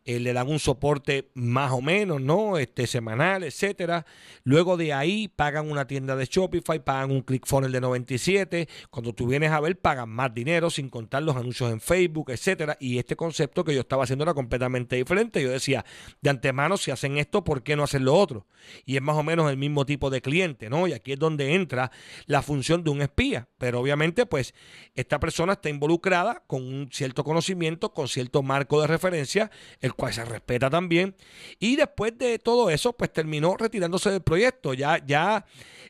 eh, 0.05 0.19
le 0.19 0.33
dan 0.33 0.49
un 0.49 0.59
soporte 0.59 1.31
más 1.35 1.71
o 1.71 1.81
menos, 1.81 2.21
¿no? 2.21 2.59
Este, 2.59 2.87
semanal, 2.87 3.45
etcétera. 3.45 4.05
Luego 4.43 4.77
de 4.77 4.93
ahí 4.93 5.29
pagan 5.29 5.71
una 5.71 5.87
tienda 5.87 6.17
de 6.17 6.25
Shopify, 6.25 6.85
pagan 6.85 7.13
un 7.13 7.23
ClickFunnels 7.23 7.73
de 7.73 7.81
97. 7.81 8.69
Cuando 8.91 9.13
tú 9.13 9.29
vienes 9.29 9.53
a 9.53 9.61
ver, 9.61 9.79
pagan 9.79 10.09
más 10.09 10.35
dinero 10.35 10.71
sin 10.71 10.89
contar 10.89 11.23
los 11.23 11.37
anuncios 11.37 11.71
en 11.71 11.81
Facebook, 11.81 12.31
etcétera. 12.31 12.77
Y 12.81 12.99
este 12.99 13.15
concepto 13.15 13.63
que 13.63 13.75
yo 13.75 13.81
estaba 13.81 14.05
haciendo 14.05 14.25
era 14.25 14.35
completamente 14.35 14.97
diferente. 14.97 15.41
Yo 15.41 15.51
decía, 15.51 15.85
de 16.21 16.31
antemano, 16.31 16.77
si 16.77 16.91
hacen 16.91 17.19
esto, 17.19 17.45
¿por 17.45 17.63
qué 17.63 17.77
no 17.77 17.85
hacen 17.85 18.05
lo 18.05 18.15
otro? 18.15 18.47
Y 18.85 18.97
es 18.97 19.03
más 19.03 19.17
o 19.17 19.23
menos 19.23 19.51
el 19.51 19.57
mismo 19.57 19.87
tipo 19.87 20.11
de 20.11 20.21
cliente, 20.21 20.69
¿no? 20.69 20.89
Y 20.89 20.95
aquí 20.95 21.13
es 21.13 21.19
donde 21.19 21.55
entra 21.55 21.93
la 22.27 22.43
función 22.43 22.83
de 22.83 22.91
un 22.91 23.03
espía. 23.03 23.49
Pero 23.59 23.81
obviamente, 23.81 24.27
pues, 24.27 24.55
esta 24.95 25.21
persona 25.21 25.55
está 25.55 25.69
involucrada 25.69 26.43
con 26.47 26.63
un 26.63 26.89
cierto 26.91 27.23
conocimiento, 27.23 27.93
con 27.93 28.09
cierto 28.09 28.43
marco 28.43 28.81
de 28.81 28.87
referencia, 28.89 29.51
el 29.81 29.92
cual 29.95 30.13
se 30.13 30.25
respeta 30.25 30.71
también. 30.71 31.15
Y 31.59 31.77
después 31.77 32.17
de 32.17 32.39
todo 32.39 32.71
eso, 32.71 32.93
pues 32.93 33.13
terminó 33.13 33.57
retirándose 33.57 34.11
del 34.11 34.23
proyecto. 34.23 34.75
Ya, 34.75 35.05
ya, 35.05 35.45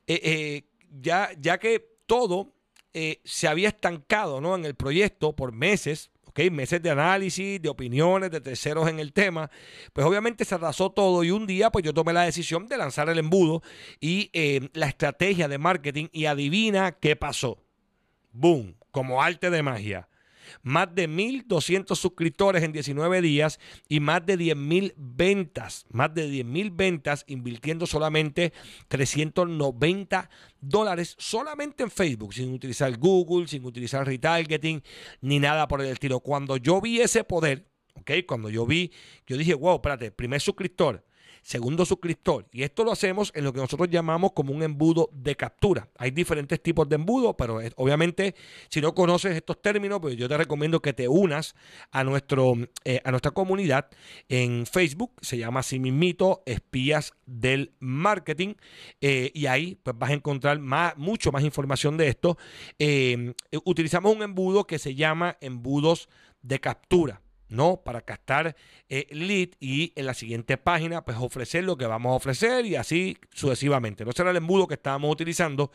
eh, 0.07 0.21
eh, 0.23 0.63
ya, 0.91 1.31
ya 1.39 1.59
que 1.59 1.97
todo 2.07 2.55
eh, 2.93 3.21
se 3.25 3.49
había 3.49 3.69
estancado 3.69 4.41
¿no? 4.41 4.55
en 4.55 4.65
el 4.65 4.75
proyecto 4.75 5.35
por 5.35 5.53
meses. 5.53 6.11
Okay, 6.25 6.49
meses 6.49 6.83
de 6.83 6.89
análisis, 6.89 7.61
de 7.61 7.69
opiniones, 7.69 8.31
de 8.31 8.41
terceros 8.41 8.89
en 8.89 8.99
el 8.99 9.13
tema, 9.13 9.51
pues 9.93 10.07
obviamente 10.07 10.47
se 10.47 10.55
arrasó 10.55 10.91
todo 10.91 11.23
y 11.25 11.31
un 11.31 11.47
día 11.47 11.69
pues 11.69 11.85
yo 11.85 11.93
tomé 11.93 12.15
la 12.15 12.23
decisión 12.23 12.67
de 12.69 12.79
lanzar 12.79 13.11
el 13.11 13.19
embudo 13.19 13.63
y 14.01 14.31
la 14.73 14.89
estrategia 14.89 15.47
de 15.47 15.59
marketing 15.59 16.07
y 16.11 16.25
adivina 16.25 16.93
qué 16.93 17.17
pasó. 17.17 17.63
Boom, 18.33 18.77
como 18.91 19.23
arte 19.23 19.51
de 19.51 19.63
magia 19.63 20.09
más 20.63 20.95
de 20.95 21.09
1.200 21.09 21.97
suscriptores 21.97 22.63
en 22.63 22.73
19 22.73 23.21
días 23.23 23.59
y 23.89 24.01
más 24.01 24.25
de 24.25 24.39
10.000 24.39 24.95
ventas, 24.97 25.87
más 25.91 26.15
de 26.15 26.29
10.000 26.29 26.77
ventas 26.77 27.25
invirtiendo 27.27 27.87
solamente 27.87 28.53
390 28.89 30.31
dólares 30.61 31.15
solamente 31.19 31.83
en 31.83 31.91
Facebook, 31.91 32.35
sin 32.35 32.53
utilizar 32.53 32.97
Google, 32.97 33.49
sin 33.49 33.65
utilizar 33.65 34.07
retargeting, 34.07 34.83
ni 35.21 35.39
nada 35.39 35.69
por 35.69 35.81
el 35.81 35.89
estilo. 35.89 36.21
Cuando 36.21 36.57
yo 36.57 36.81
vi 36.81 37.01
ese 37.01 37.25
poder, 37.25 37.69
¿ok? 37.95 38.11
Cuando 38.27 38.49
yo 38.51 38.67
vi, 38.67 38.93
yo 39.27 39.37
dije, 39.37 39.55
wow, 39.55 39.77
espérate, 39.77 40.11
primer 40.11 40.41
suscriptor, 40.41 41.05
segundo 41.43 41.85
suscriptor. 41.85 42.47
Y 42.53 42.63
esto 42.63 42.85
lo 42.85 42.93
hacemos 42.93 43.33
en 43.35 43.45
lo 43.45 43.53
que 43.53 43.61
nosotros 43.61 43.89
llamamos 43.91 44.33
como 44.33 44.53
un 44.53 44.63
embudo 44.63 45.11
de 45.13 45.37
captura. 45.37 45.89
Hay 45.99 46.13
diferentes 46.13 46.63
tipos 46.63 46.89
de 46.89 46.97
embudo, 46.97 47.37
pero 47.37 47.61
obviamente 47.77 48.35
si 48.69 48.81
no 48.81 48.95
conoces 48.95 49.37
estos 49.37 49.61
términos, 49.61 50.01
pues 50.01 50.17
yo 50.17 50.29
te 50.29 50.37
recomiendo 50.37 50.81
que 50.81 50.93
te 50.93 51.09
unas 51.09 51.55
a, 51.91 52.05
nuestro, 52.05 52.55
eh, 52.85 53.01
a 53.05 53.11
nuestra 53.11 53.33
comunidad 53.33 53.89
en 54.29 54.67
Facebook. 54.67 55.13
Se 55.21 55.37
llama 55.37 55.61
así 55.61 55.79
mismito 55.79 56.43
Espías 56.47 57.13
del 57.27 57.73
Marketing. 57.81 58.55
Eh, 59.01 59.31
y 59.35 59.47
ahí 59.47 59.79
pues 59.83 59.99
vas 59.99 60.11
a 60.11 60.15
encontrar 60.15 60.59
más, 60.61 60.97
mucho 60.97 61.33
más 61.33 61.43
información 61.43 61.97
de 61.97 62.09
esto. 62.09 62.39
Eh, 62.79 63.35
utilizamos 63.65 64.15
un 64.15 64.23
embudo 64.23 64.67
que 64.67 64.79
se 64.79 64.95
llama 64.95 65.37
embudos 65.41 66.09
de 66.43 66.61
captura. 66.61 67.21
¿No? 67.53 67.83
Para 67.85 68.01
captar 68.01 68.57
eh, 68.89 69.07
lead 69.11 69.51
y 69.61 69.93
en 69.95 70.07
la 70.07 70.15
siguiente 70.15 70.57
página, 70.57 71.05
pues 71.05 71.19
ofrecer 71.21 71.65
lo 71.65 71.77
que 71.77 71.87
vamos 71.87 72.13
a 72.13 72.17
ofrecer 72.17 72.65
y 72.65 72.77
así 72.77 73.19
sucesivamente. 73.31 74.05
No 74.07 74.13
será 74.13 74.31
el 74.31 74.39
embudo 74.39 74.67
que 74.67 74.75
estábamos 74.75 75.13
utilizando. 75.13 75.71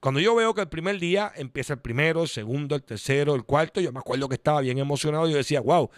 Cuando 0.00 0.18
yo 0.18 0.34
veo 0.34 0.54
que 0.54 0.62
el 0.62 0.68
primer 0.68 0.98
día 0.98 1.32
empieza 1.36 1.74
el 1.74 1.78
primero, 1.78 2.22
el 2.22 2.28
segundo, 2.28 2.74
el 2.74 2.82
tercero, 2.82 3.36
el 3.36 3.44
cuarto, 3.44 3.80
yo 3.80 3.92
me 3.92 4.00
acuerdo 4.00 4.28
que 4.28 4.34
estaba 4.34 4.60
bien 4.60 4.78
emocionado. 4.78 5.28
Yo 5.28 5.36
decía, 5.36 5.60
wow, 5.60 5.90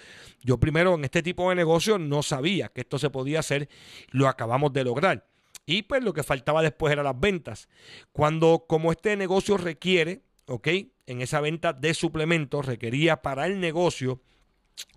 yo 0.42 0.58
primero 0.58 0.94
en 0.94 1.04
este 1.04 1.22
tipo 1.22 1.48
de 1.48 1.56
negocio 1.56 1.98
no 1.98 2.22
sabía 2.22 2.68
que 2.68 2.82
esto 2.82 2.98
se 2.98 3.08
podía 3.08 3.40
hacer, 3.40 3.70
lo 4.10 4.28
acabamos 4.28 4.72
de 4.74 4.84
lograr. 4.84 5.26
Y 5.64 5.82
pues 5.82 6.04
lo 6.04 6.12
que 6.12 6.22
faltaba 6.22 6.60
después 6.60 6.92
era 6.92 7.02
las 7.02 7.18
ventas. 7.18 7.68
Cuando 8.12 8.66
como 8.68 8.92
este 8.92 9.16
negocio 9.16 9.56
requiere, 9.56 10.24
¿ok? 10.46 10.68
En 11.06 11.22
esa 11.22 11.40
venta 11.40 11.72
de 11.72 11.94
suplementos 11.94 12.66
requería 12.66 13.22
para 13.22 13.46
el 13.46 13.60
negocio 13.60 14.20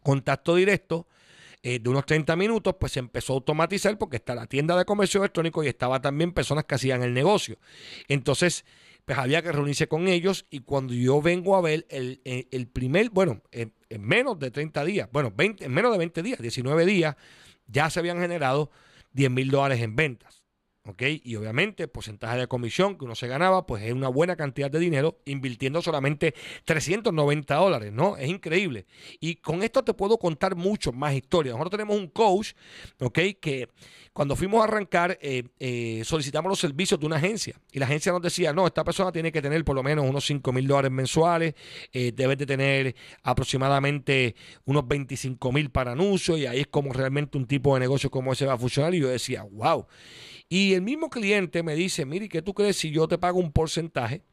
contacto 0.03 0.55
directo 0.55 1.07
eh, 1.63 1.79
de 1.79 1.89
unos 1.89 2.05
30 2.05 2.35
minutos, 2.35 2.75
pues 2.79 2.91
se 2.91 2.99
empezó 2.99 3.33
a 3.33 3.37
automatizar 3.37 3.97
porque 3.97 4.17
está 4.17 4.35
la 4.35 4.45
tienda 4.45 4.77
de 4.77 4.85
comercio 4.85 5.19
electrónico 5.21 5.63
y 5.63 5.67
estaba 5.67 5.99
también 5.99 6.31
personas 6.31 6.65
que 6.65 6.75
hacían 6.75 7.01
el 7.01 7.13
negocio. 7.13 7.57
Entonces, 8.07 8.65
pues 9.05 9.17
había 9.17 9.41
que 9.41 9.51
reunirse 9.51 9.87
con 9.87 10.07
ellos 10.07 10.45
y 10.51 10.59
cuando 10.59 10.93
yo 10.93 11.21
vengo 11.23 11.55
a 11.55 11.61
ver 11.61 11.87
el, 11.89 12.21
el, 12.23 12.67
primer, 12.67 13.09
bueno, 13.09 13.41
en, 13.51 13.73
menos 13.99 14.37
de 14.37 14.51
30 14.51 14.85
días, 14.85 15.09
bueno, 15.11 15.33
20, 15.35 15.65
en 15.65 15.71
menos 15.71 15.91
de 15.91 15.97
20 15.97 16.21
días, 16.21 16.39
19 16.39 16.85
días, 16.85 17.15
ya 17.67 17.89
se 17.89 17.99
habían 17.99 18.19
generado 18.19 18.69
10 19.13 19.31
mil 19.31 19.49
dólares 19.49 19.81
en 19.81 19.95
ventas. 19.95 20.44
¿Ok? 20.85 21.03
Y 21.23 21.35
obviamente 21.35 21.87
porcentaje 21.87 22.37
de 22.37 22.47
comisión 22.47 22.97
que 22.97 23.05
uno 23.05 23.15
se 23.15 23.27
ganaba, 23.27 23.65
pues 23.65 23.83
es 23.83 23.93
una 23.93 24.09
buena 24.09 24.35
cantidad 24.35 24.69
de 24.69 24.79
dinero 24.79 25.19
invirtiendo 25.25 25.81
solamente 25.81 26.33
390 26.65 27.55
dólares, 27.55 27.91
¿no? 27.91 28.17
Es 28.17 28.29
increíble. 28.29 28.85
Y 29.19 29.35
con 29.35 29.63
esto 29.63 29.83
te 29.83 29.93
puedo 29.93 30.17
contar 30.17 30.55
mucho 30.55 30.91
más 30.91 31.13
historias. 31.13 31.53
Nosotros 31.53 31.79
tenemos 31.79 31.97
un 31.97 32.07
coach, 32.07 32.53
¿ok? 32.99 33.19
Que 33.39 33.69
cuando 34.13 34.35
fuimos 34.35 34.61
a 34.61 34.63
arrancar, 34.65 35.17
eh, 35.21 35.43
eh, 35.59 36.01
solicitamos 36.05 36.49
los 36.49 36.59
servicios 36.59 36.99
de 36.99 37.05
una 37.05 37.17
agencia 37.17 37.59
y 37.71 37.79
la 37.79 37.85
agencia 37.85 38.13
nos 38.13 38.21
decía, 38.21 38.53
no, 38.53 38.65
esta 38.65 38.83
persona 38.83 39.11
tiene 39.11 39.31
que 39.31 39.41
tener 39.41 39.65
por 39.65 39.75
lo 39.75 39.83
menos 39.83 40.07
unos 40.07 40.25
5 40.25 40.53
mil 40.53 40.67
dólares 40.67 40.91
mensuales, 40.91 41.53
eh, 41.91 42.13
debe 42.15 42.35
de 42.37 42.45
tener 42.45 42.95
aproximadamente 43.23 44.35
unos 44.63 44.87
25 44.87 45.51
mil 45.51 45.69
para 45.69 45.91
anuncios 45.91 46.39
y 46.39 46.45
ahí 46.45 46.61
es 46.61 46.67
como 46.67 46.93
realmente 46.93 47.37
un 47.37 47.45
tipo 47.45 47.73
de 47.73 47.81
negocio 47.81 48.09
como 48.09 48.31
ese 48.31 48.45
va 48.45 48.53
a 48.53 48.57
funcionar. 48.57 48.95
Y 48.95 48.99
yo 48.99 49.09
decía, 49.09 49.43
wow. 49.43 49.85
Y 50.49 50.73
el 50.73 50.81
mismo 50.81 51.09
cliente 51.09 51.63
me 51.63 51.75
dice, 51.75 52.05
mire, 52.05 52.29
¿qué 52.29 52.41
tú 52.41 52.53
crees 52.53 52.77
si 52.77 52.91
yo 52.91 53.07
te 53.07 53.17
pago 53.17 53.39
un 53.39 53.51
porcentaje? 53.51 54.23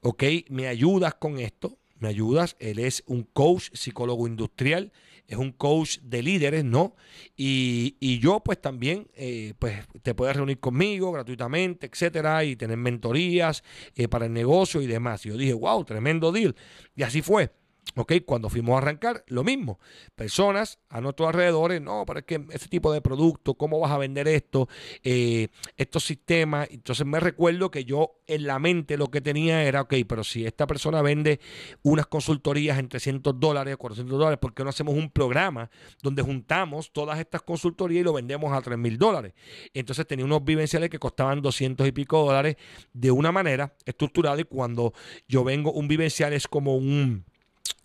¿Ok? 0.00 0.24
¿Me 0.48 0.66
ayudas 0.68 1.14
con 1.14 1.38
esto? 1.38 1.78
¿Me 1.98 2.08
ayudas? 2.08 2.56
Él 2.58 2.78
es 2.78 3.04
un 3.06 3.22
coach 3.22 3.68
psicólogo 3.74 4.26
industrial, 4.26 4.92
es 5.28 5.36
un 5.36 5.52
coach 5.52 5.98
de 6.02 6.22
líderes, 6.22 6.64
¿no? 6.64 6.96
Y, 7.36 8.18
yo 8.18 8.40
pues 8.40 8.60
también, 8.60 9.08
eh, 9.14 9.54
pues 9.58 9.86
te 10.02 10.14
puedes 10.14 10.36
reunir 10.36 10.58
conmigo 10.58 11.12
gratuitamente, 11.12 11.86
etcétera, 11.86 12.44
y 12.44 12.56
tener 12.56 12.76
mentorías 12.76 13.62
eh, 13.94 14.08
para 14.08 14.26
el 14.26 14.32
negocio 14.32 14.82
y 14.82 14.86
demás. 14.86 15.24
Y 15.26 15.28
yo 15.28 15.36
dije, 15.36 15.52
wow, 15.52 15.84
tremendo 15.84 16.32
deal. 16.32 16.56
Y 16.96 17.02
así 17.02 17.22
fue. 17.22 17.52
¿Ok? 17.94 18.14
Cuando 18.24 18.48
fuimos 18.48 18.74
a 18.74 18.78
arrancar, 18.78 19.22
lo 19.26 19.44
mismo. 19.44 19.78
Personas 20.14 20.78
a 20.88 21.02
nuestros 21.02 21.28
alrededores, 21.28 21.82
no, 21.82 22.04
pero 22.06 22.20
es 22.20 22.24
que 22.24 22.42
ese 22.50 22.68
tipo 22.68 22.90
de 22.90 23.02
producto, 23.02 23.54
¿cómo 23.54 23.80
vas 23.80 23.92
a 23.92 23.98
vender 23.98 24.28
esto? 24.28 24.66
Eh, 25.02 25.48
estos 25.76 26.04
sistemas. 26.04 26.68
Entonces 26.70 27.06
me 27.06 27.20
recuerdo 27.20 27.70
que 27.70 27.84
yo 27.84 28.22
en 28.26 28.46
la 28.46 28.58
mente 28.58 28.96
lo 28.96 29.10
que 29.10 29.20
tenía 29.20 29.62
era, 29.64 29.82
ok, 29.82 29.94
pero 30.08 30.24
si 30.24 30.46
esta 30.46 30.66
persona 30.66 31.02
vende 31.02 31.38
unas 31.82 32.06
consultorías 32.06 32.78
en 32.78 32.88
300 32.88 33.38
dólares, 33.38 33.76
400 33.76 34.18
dólares, 34.18 34.38
¿por 34.38 34.54
qué 34.54 34.64
no 34.64 34.70
hacemos 34.70 34.94
un 34.94 35.10
programa 35.10 35.68
donde 36.02 36.22
juntamos 36.22 36.92
todas 36.92 37.18
estas 37.18 37.42
consultorías 37.42 38.00
y 38.00 38.04
lo 38.04 38.14
vendemos 38.14 38.54
a 38.54 38.62
3 38.62 38.78
mil 38.78 38.96
dólares? 38.96 39.34
Entonces 39.74 40.06
tenía 40.06 40.24
unos 40.24 40.42
vivenciales 40.42 40.88
que 40.88 40.98
costaban 40.98 41.42
200 41.42 41.86
y 41.86 41.92
pico 41.92 42.24
dólares 42.24 42.56
de 42.94 43.10
una 43.10 43.32
manera 43.32 43.74
estructurada 43.84 44.40
y 44.40 44.44
cuando 44.44 44.94
yo 45.28 45.44
vengo, 45.44 45.72
un 45.72 45.88
vivencial 45.88 46.32
es 46.32 46.48
como 46.48 46.74
un 46.74 47.26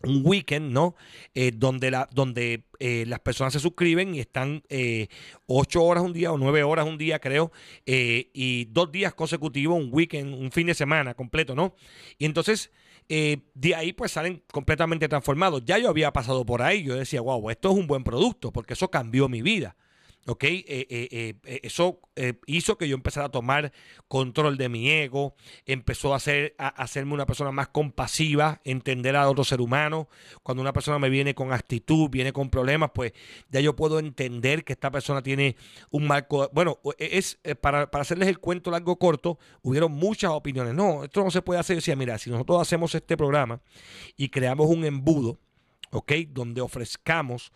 un 0.03 0.21
weekend, 0.23 0.71
¿no? 0.71 0.95
Eh, 1.33 1.51
donde 1.53 1.91
la, 1.91 2.07
donde 2.11 2.65
eh, 2.79 3.05
las 3.07 3.19
personas 3.19 3.53
se 3.53 3.59
suscriben 3.59 4.15
y 4.15 4.19
están 4.19 4.63
eh, 4.69 5.07
ocho 5.47 5.83
horas 5.83 6.03
un 6.03 6.13
día 6.13 6.31
o 6.31 6.37
nueve 6.37 6.63
horas 6.63 6.85
un 6.85 6.97
día, 6.97 7.19
creo, 7.19 7.51
y 7.85 8.65
dos 8.65 8.91
días 8.91 9.13
consecutivos, 9.13 9.77
un 9.77 9.89
weekend, 9.91 10.33
un 10.33 10.51
fin 10.51 10.67
de 10.67 10.73
semana 10.73 11.13
completo, 11.13 11.55
¿no? 11.55 11.75
Y 12.17 12.25
entonces 12.25 12.71
de 13.09 13.75
ahí 13.75 13.93
pues 13.93 14.11
salen 14.11 14.43
completamente 14.51 15.07
transformados. 15.07 15.63
Ya 15.65 15.77
yo 15.77 15.89
había 15.89 16.11
pasado 16.11 16.45
por 16.45 16.61
ahí, 16.61 16.83
yo 16.83 16.95
decía, 16.95 17.21
wow, 17.21 17.49
esto 17.49 17.71
es 17.71 17.77
un 17.77 17.87
buen 17.87 18.03
producto, 18.03 18.51
porque 18.51 18.73
eso 18.73 18.91
cambió 18.91 19.29
mi 19.29 19.41
vida. 19.41 19.77
¿Ok? 20.27 20.43
Eh, 20.43 20.65
eh, 20.67 21.35
eh, 21.45 21.59
eso 21.63 21.99
hizo 22.45 22.77
que 22.77 22.87
yo 22.87 22.95
empezara 22.95 23.27
a 23.27 23.29
tomar 23.29 23.71
control 24.07 24.57
de 24.57 24.67
mi 24.67 24.89
ego, 24.89 25.35
empezó 25.65 26.13
a, 26.13 26.17
hacer, 26.17 26.53
hacerme 26.57 27.13
una 27.13 27.25
persona 27.25 27.51
más 27.51 27.69
compasiva, 27.69 28.61
entender 28.65 29.15
a 29.15 29.29
otro 29.29 29.43
ser 29.43 29.61
humano. 29.61 30.09
Cuando 30.43 30.61
una 30.61 30.73
persona 30.73 30.99
me 30.99 31.09
viene 31.09 31.33
con 31.33 31.53
actitud, 31.53 32.09
viene 32.09 32.33
con 32.33 32.49
problemas, 32.49 32.91
pues 32.93 33.13
ya 33.49 33.61
yo 33.61 33.75
puedo 33.75 33.99
entender 33.99 34.65
que 34.65 34.73
esta 34.73 34.91
persona 34.91 35.23
tiene 35.23 35.55
un 35.91 36.05
marco. 36.05 36.49
Bueno, 36.53 36.79
e, 36.97 37.17
es 37.17 37.39
para, 37.61 37.89
para 37.89 38.01
hacerles 38.01 38.27
el 38.27 38.39
cuento 38.39 38.69
largo 38.69 38.97
corto, 38.97 39.39
hubieron 39.61 39.93
muchas 39.93 40.31
opiniones. 40.31 40.73
No, 40.73 41.05
esto 41.05 41.23
no 41.23 41.31
se 41.31 41.41
puede 41.41 41.61
hacer. 41.61 41.77
Decía, 41.77 41.95
mira, 41.95 42.17
si 42.17 42.29
nosotros 42.29 42.61
hacemos 42.61 42.93
este 42.93 43.15
programa 43.15 43.61
y 44.17 44.27
creamos 44.27 44.67
un 44.67 44.83
embudo, 44.83 45.39
¿ok? 45.91 46.11
Donde 46.29 46.59
ofrezcamos 46.59 47.53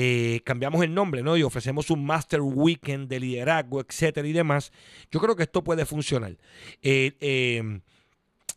eh, 0.00 0.42
cambiamos 0.44 0.84
el 0.84 0.94
nombre, 0.94 1.24
¿no? 1.24 1.36
Y 1.36 1.42
ofrecemos 1.42 1.90
un 1.90 2.06
Master 2.06 2.40
Weekend 2.40 3.08
de 3.08 3.18
liderazgo, 3.18 3.80
etcétera 3.80 4.28
y 4.28 4.32
demás. 4.32 4.70
Yo 5.10 5.18
creo 5.18 5.34
que 5.34 5.42
esto 5.42 5.64
puede 5.64 5.84
funcionar. 5.86 6.36
Eh, 6.82 7.16
em, 7.18 7.80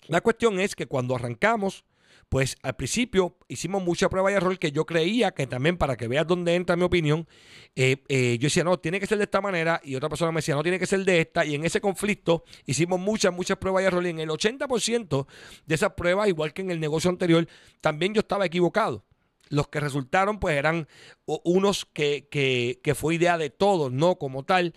la 0.05 0.21
cuestión 0.21 0.59
es 0.59 0.75
que 0.75 0.85
cuando 0.85 1.15
arrancamos, 1.15 1.83
pues 2.29 2.57
al 2.61 2.75
principio 2.75 3.37
hicimos 3.47 3.83
mucha 3.83 4.07
prueba 4.07 4.31
y 4.31 4.35
error 4.35 4.59
que 4.59 4.71
yo 4.71 4.85
creía 4.85 5.31
que 5.31 5.47
también 5.47 5.77
para 5.77 5.97
que 5.97 6.07
veas 6.07 6.27
dónde 6.27 6.53
entra 6.53 6.75
mi 6.75 6.83
opinión, 6.83 7.27
eh, 7.75 7.97
yo 8.39 8.45
decía, 8.45 8.63
no, 8.63 8.77
tiene 8.77 8.99
que 8.99 9.07
ser 9.07 9.17
de 9.17 9.23
esta 9.23 9.41
manera 9.41 9.81
y 9.83 9.95
otra 9.95 10.09
persona 10.09 10.31
me 10.31 10.41
decía, 10.41 10.53
no, 10.53 10.61
tiene 10.61 10.77
que 10.77 10.85
ser 10.85 11.03
de 11.03 11.21
esta 11.21 11.43
y 11.43 11.55
en 11.55 11.65
ese 11.65 11.81
conflicto 11.81 12.43
hicimos 12.67 12.99
muchas, 12.99 13.33
muchas 13.33 13.57
pruebas 13.57 13.81
y 13.81 13.87
error 13.87 14.05
y 14.05 14.09
en 14.09 14.19
el 14.19 14.29
80% 14.29 15.25
de 15.65 15.73
esas 15.73 15.93
pruebas, 15.93 16.27
igual 16.27 16.53
que 16.53 16.61
en 16.61 16.69
el 16.69 16.79
negocio 16.79 17.09
anterior, 17.09 17.47
también 17.81 18.13
yo 18.13 18.19
estaba 18.19 18.45
equivocado 18.45 19.03
los 19.51 19.67
que 19.67 19.79
resultaron 19.79 20.39
pues 20.39 20.55
eran 20.57 20.87
unos 21.25 21.85
que, 21.85 22.27
que, 22.31 22.95
fue 22.95 23.15
idea 23.15 23.37
de 23.37 23.49
todos, 23.49 23.91
no 23.91 24.15
como 24.15 24.43
tal. 24.43 24.73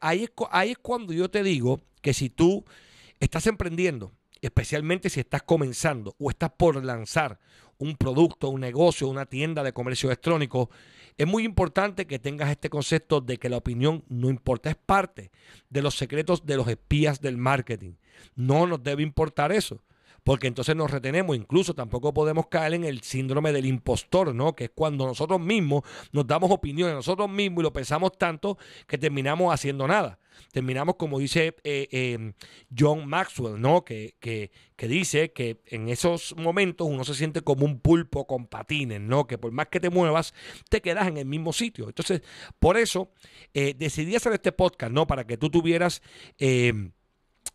ahí 0.00 0.24
es, 0.24 0.30
ahí 0.50 0.70
es 0.72 0.78
cuando 0.78 1.12
yo 1.12 1.30
te 1.30 1.42
digo 1.42 1.80
que 2.02 2.14
si 2.14 2.30
tú 2.30 2.64
estás 3.18 3.46
emprendiendo, 3.46 4.12
especialmente 4.42 5.08
si 5.08 5.20
estás 5.20 5.42
comenzando 5.42 6.14
o 6.18 6.30
estás 6.30 6.50
por 6.56 6.84
lanzar 6.84 7.40
un 7.78 7.96
producto, 7.96 8.50
un 8.50 8.60
negocio, 8.60 9.08
una 9.08 9.24
tienda 9.24 9.62
de 9.62 9.72
comercio 9.72 10.10
electrónico, 10.10 10.70
es 11.16 11.26
muy 11.26 11.44
importante 11.44 12.06
que 12.06 12.18
tengas 12.18 12.50
este 12.50 12.68
concepto 12.68 13.22
de 13.22 13.38
que 13.38 13.48
la 13.48 13.56
opinión 13.56 14.04
no 14.08 14.28
importa, 14.28 14.68
es 14.68 14.76
parte 14.76 15.30
de 15.70 15.82
los 15.82 15.94
secretos 15.94 16.44
de 16.44 16.56
los 16.56 16.68
espías 16.68 17.22
del 17.22 17.38
marketing. 17.38 17.94
No 18.34 18.66
nos 18.66 18.82
debe 18.82 19.02
importar 19.02 19.50
eso 19.50 19.82
porque 20.24 20.46
entonces 20.46 20.76
nos 20.76 20.90
retenemos. 20.90 21.36
Incluso 21.36 21.74
tampoco 21.74 22.12
podemos 22.12 22.46
caer 22.48 22.74
en 22.74 22.84
el 22.84 23.02
síndrome 23.02 23.52
del 23.52 23.66
impostor, 23.66 24.34
¿no? 24.34 24.54
Que 24.54 24.64
es 24.64 24.70
cuando 24.74 25.06
nosotros 25.06 25.40
mismos 25.40 25.82
nos 26.12 26.26
damos 26.26 26.50
opiniones 26.50 26.94
nosotros 26.94 27.28
mismos 27.30 27.60
y 27.60 27.64
lo 27.64 27.72
pensamos 27.72 28.12
tanto 28.18 28.58
que 28.86 28.98
terminamos 28.98 29.52
haciendo 29.52 29.86
nada. 29.86 30.18
Terminamos, 30.52 30.96
como 30.96 31.18
dice 31.18 31.54
eh, 31.64 31.88
em, 31.90 32.32
John 32.76 33.06
Maxwell, 33.06 33.60
¿no? 33.60 33.84
Que, 33.84 34.16
que, 34.20 34.50
que, 34.76 34.88
dice 34.88 35.32
que 35.32 35.60
en 35.66 35.88
esos 35.88 36.34
momentos 36.36 36.86
uno 36.88 37.04
se 37.04 37.14
siente 37.14 37.42
como 37.42 37.64
un 37.64 37.80
pulpo 37.80 38.26
con 38.26 38.46
patines, 38.46 39.00
¿no? 39.00 39.26
Que 39.26 39.38
por 39.38 39.52
más 39.52 39.68
que 39.68 39.80
te 39.80 39.90
muevas, 39.90 40.34
te 40.68 40.80
quedas 40.80 41.08
en 41.08 41.18
el 41.18 41.26
mismo 41.26 41.52
sitio. 41.52 41.88
Entonces, 41.88 42.22
por 42.58 42.76
eso 42.76 43.12
eh, 43.54 43.74
decidí 43.76 44.16
hacer 44.16 44.32
este 44.32 44.52
podcast, 44.52 44.92
¿no? 44.92 45.06
Para 45.06 45.26
que 45.26 45.36
tú 45.36 45.50
tuvieras... 45.50 46.02
Em, 46.38 46.92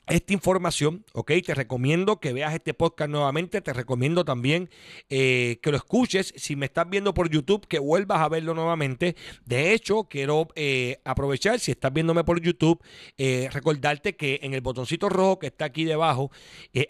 esta 0.07 0.33
información, 0.33 1.03
¿ok? 1.13 1.31
Te 1.45 1.55
recomiendo 1.55 2.19
que 2.19 2.31
veas 2.31 2.53
este 2.53 2.73
podcast 2.73 3.09
nuevamente, 3.09 3.61
te 3.61 3.73
recomiendo 3.73 4.23
también 4.23 4.69
eh, 5.09 5.57
que 5.61 5.71
lo 5.71 5.77
escuches, 5.77 6.33
si 6.37 6.55
me 6.55 6.67
estás 6.67 6.87
viendo 6.89 7.13
por 7.13 7.29
YouTube, 7.29 7.65
que 7.67 7.79
vuelvas 7.79 8.19
a 8.19 8.29
verlo 8.29 8.53
nuevamente. 8.53 9.15
De 9.45 9.73
hecho, 9.73 10.03
quiero 10.03 10.47
eh, 10.55 10.99
aprovechar, 11.05 11.59
si 11.59 11.71
estás 11.71 11.91
viéndome 11.91 12.23
por 12.23 12.39
YouTube, 12.39 12.83
eh, 13.17 13.49
recordarte 13.51 14.15
que 14.15 14.39
en 14.43 14.53
el 14.53 14.61
botoncito 14.61 15.09
rojo 15.09 15.39
que 15.39 15.47
está 15.47 15.65
aquí 15.65 15.85
debajo, 15.85 16.31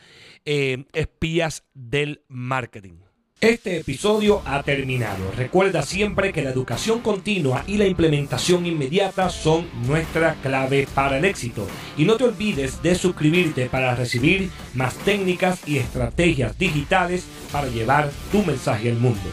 Espías 0.45 1.65
del 1.75 2.25
Marketing. 2.27 3.04
Este 3.45 3.77
episodio 3.77 4.41
ha 4.47 4.63
terminado. 4.63 5.31
Recuerda 5.37 5.83
siempre 5.83 6.33
que 6.33 6.41
la 6.41 6.49
educación 6.49 7.01
continua 7.01 7.63
y 7.67 7.77
la 7.77 7.87
implementación 7.87 8.65
inmediata 8.65 9.29
son 9.29 9.69
nuestra 9.87 10.37
clave 10.43 10.89
para 10.95 11.19
el 11.19 11.27
éxito. 11.27 11.67
Y 11.99 12.07
no 12.07 12.17
te 12.17 12.25
olvides 12.25 12.83
de 12.83 12.95
suscribirte 12.95 13.67
para 13.67 13.95
recibir 13.95 14.51
más 14.73 14.95
técnicas 14.95 15.61
y 15.69 15.77
estrategias 15.77 16.59
digitales 16.59 17.27
para 17.53 17.69
llevar 17.69 18.11
tu 18.33 18.43
mensaje 18.45 18.91
al 18.91 18.97
mundo. 18.97 19.29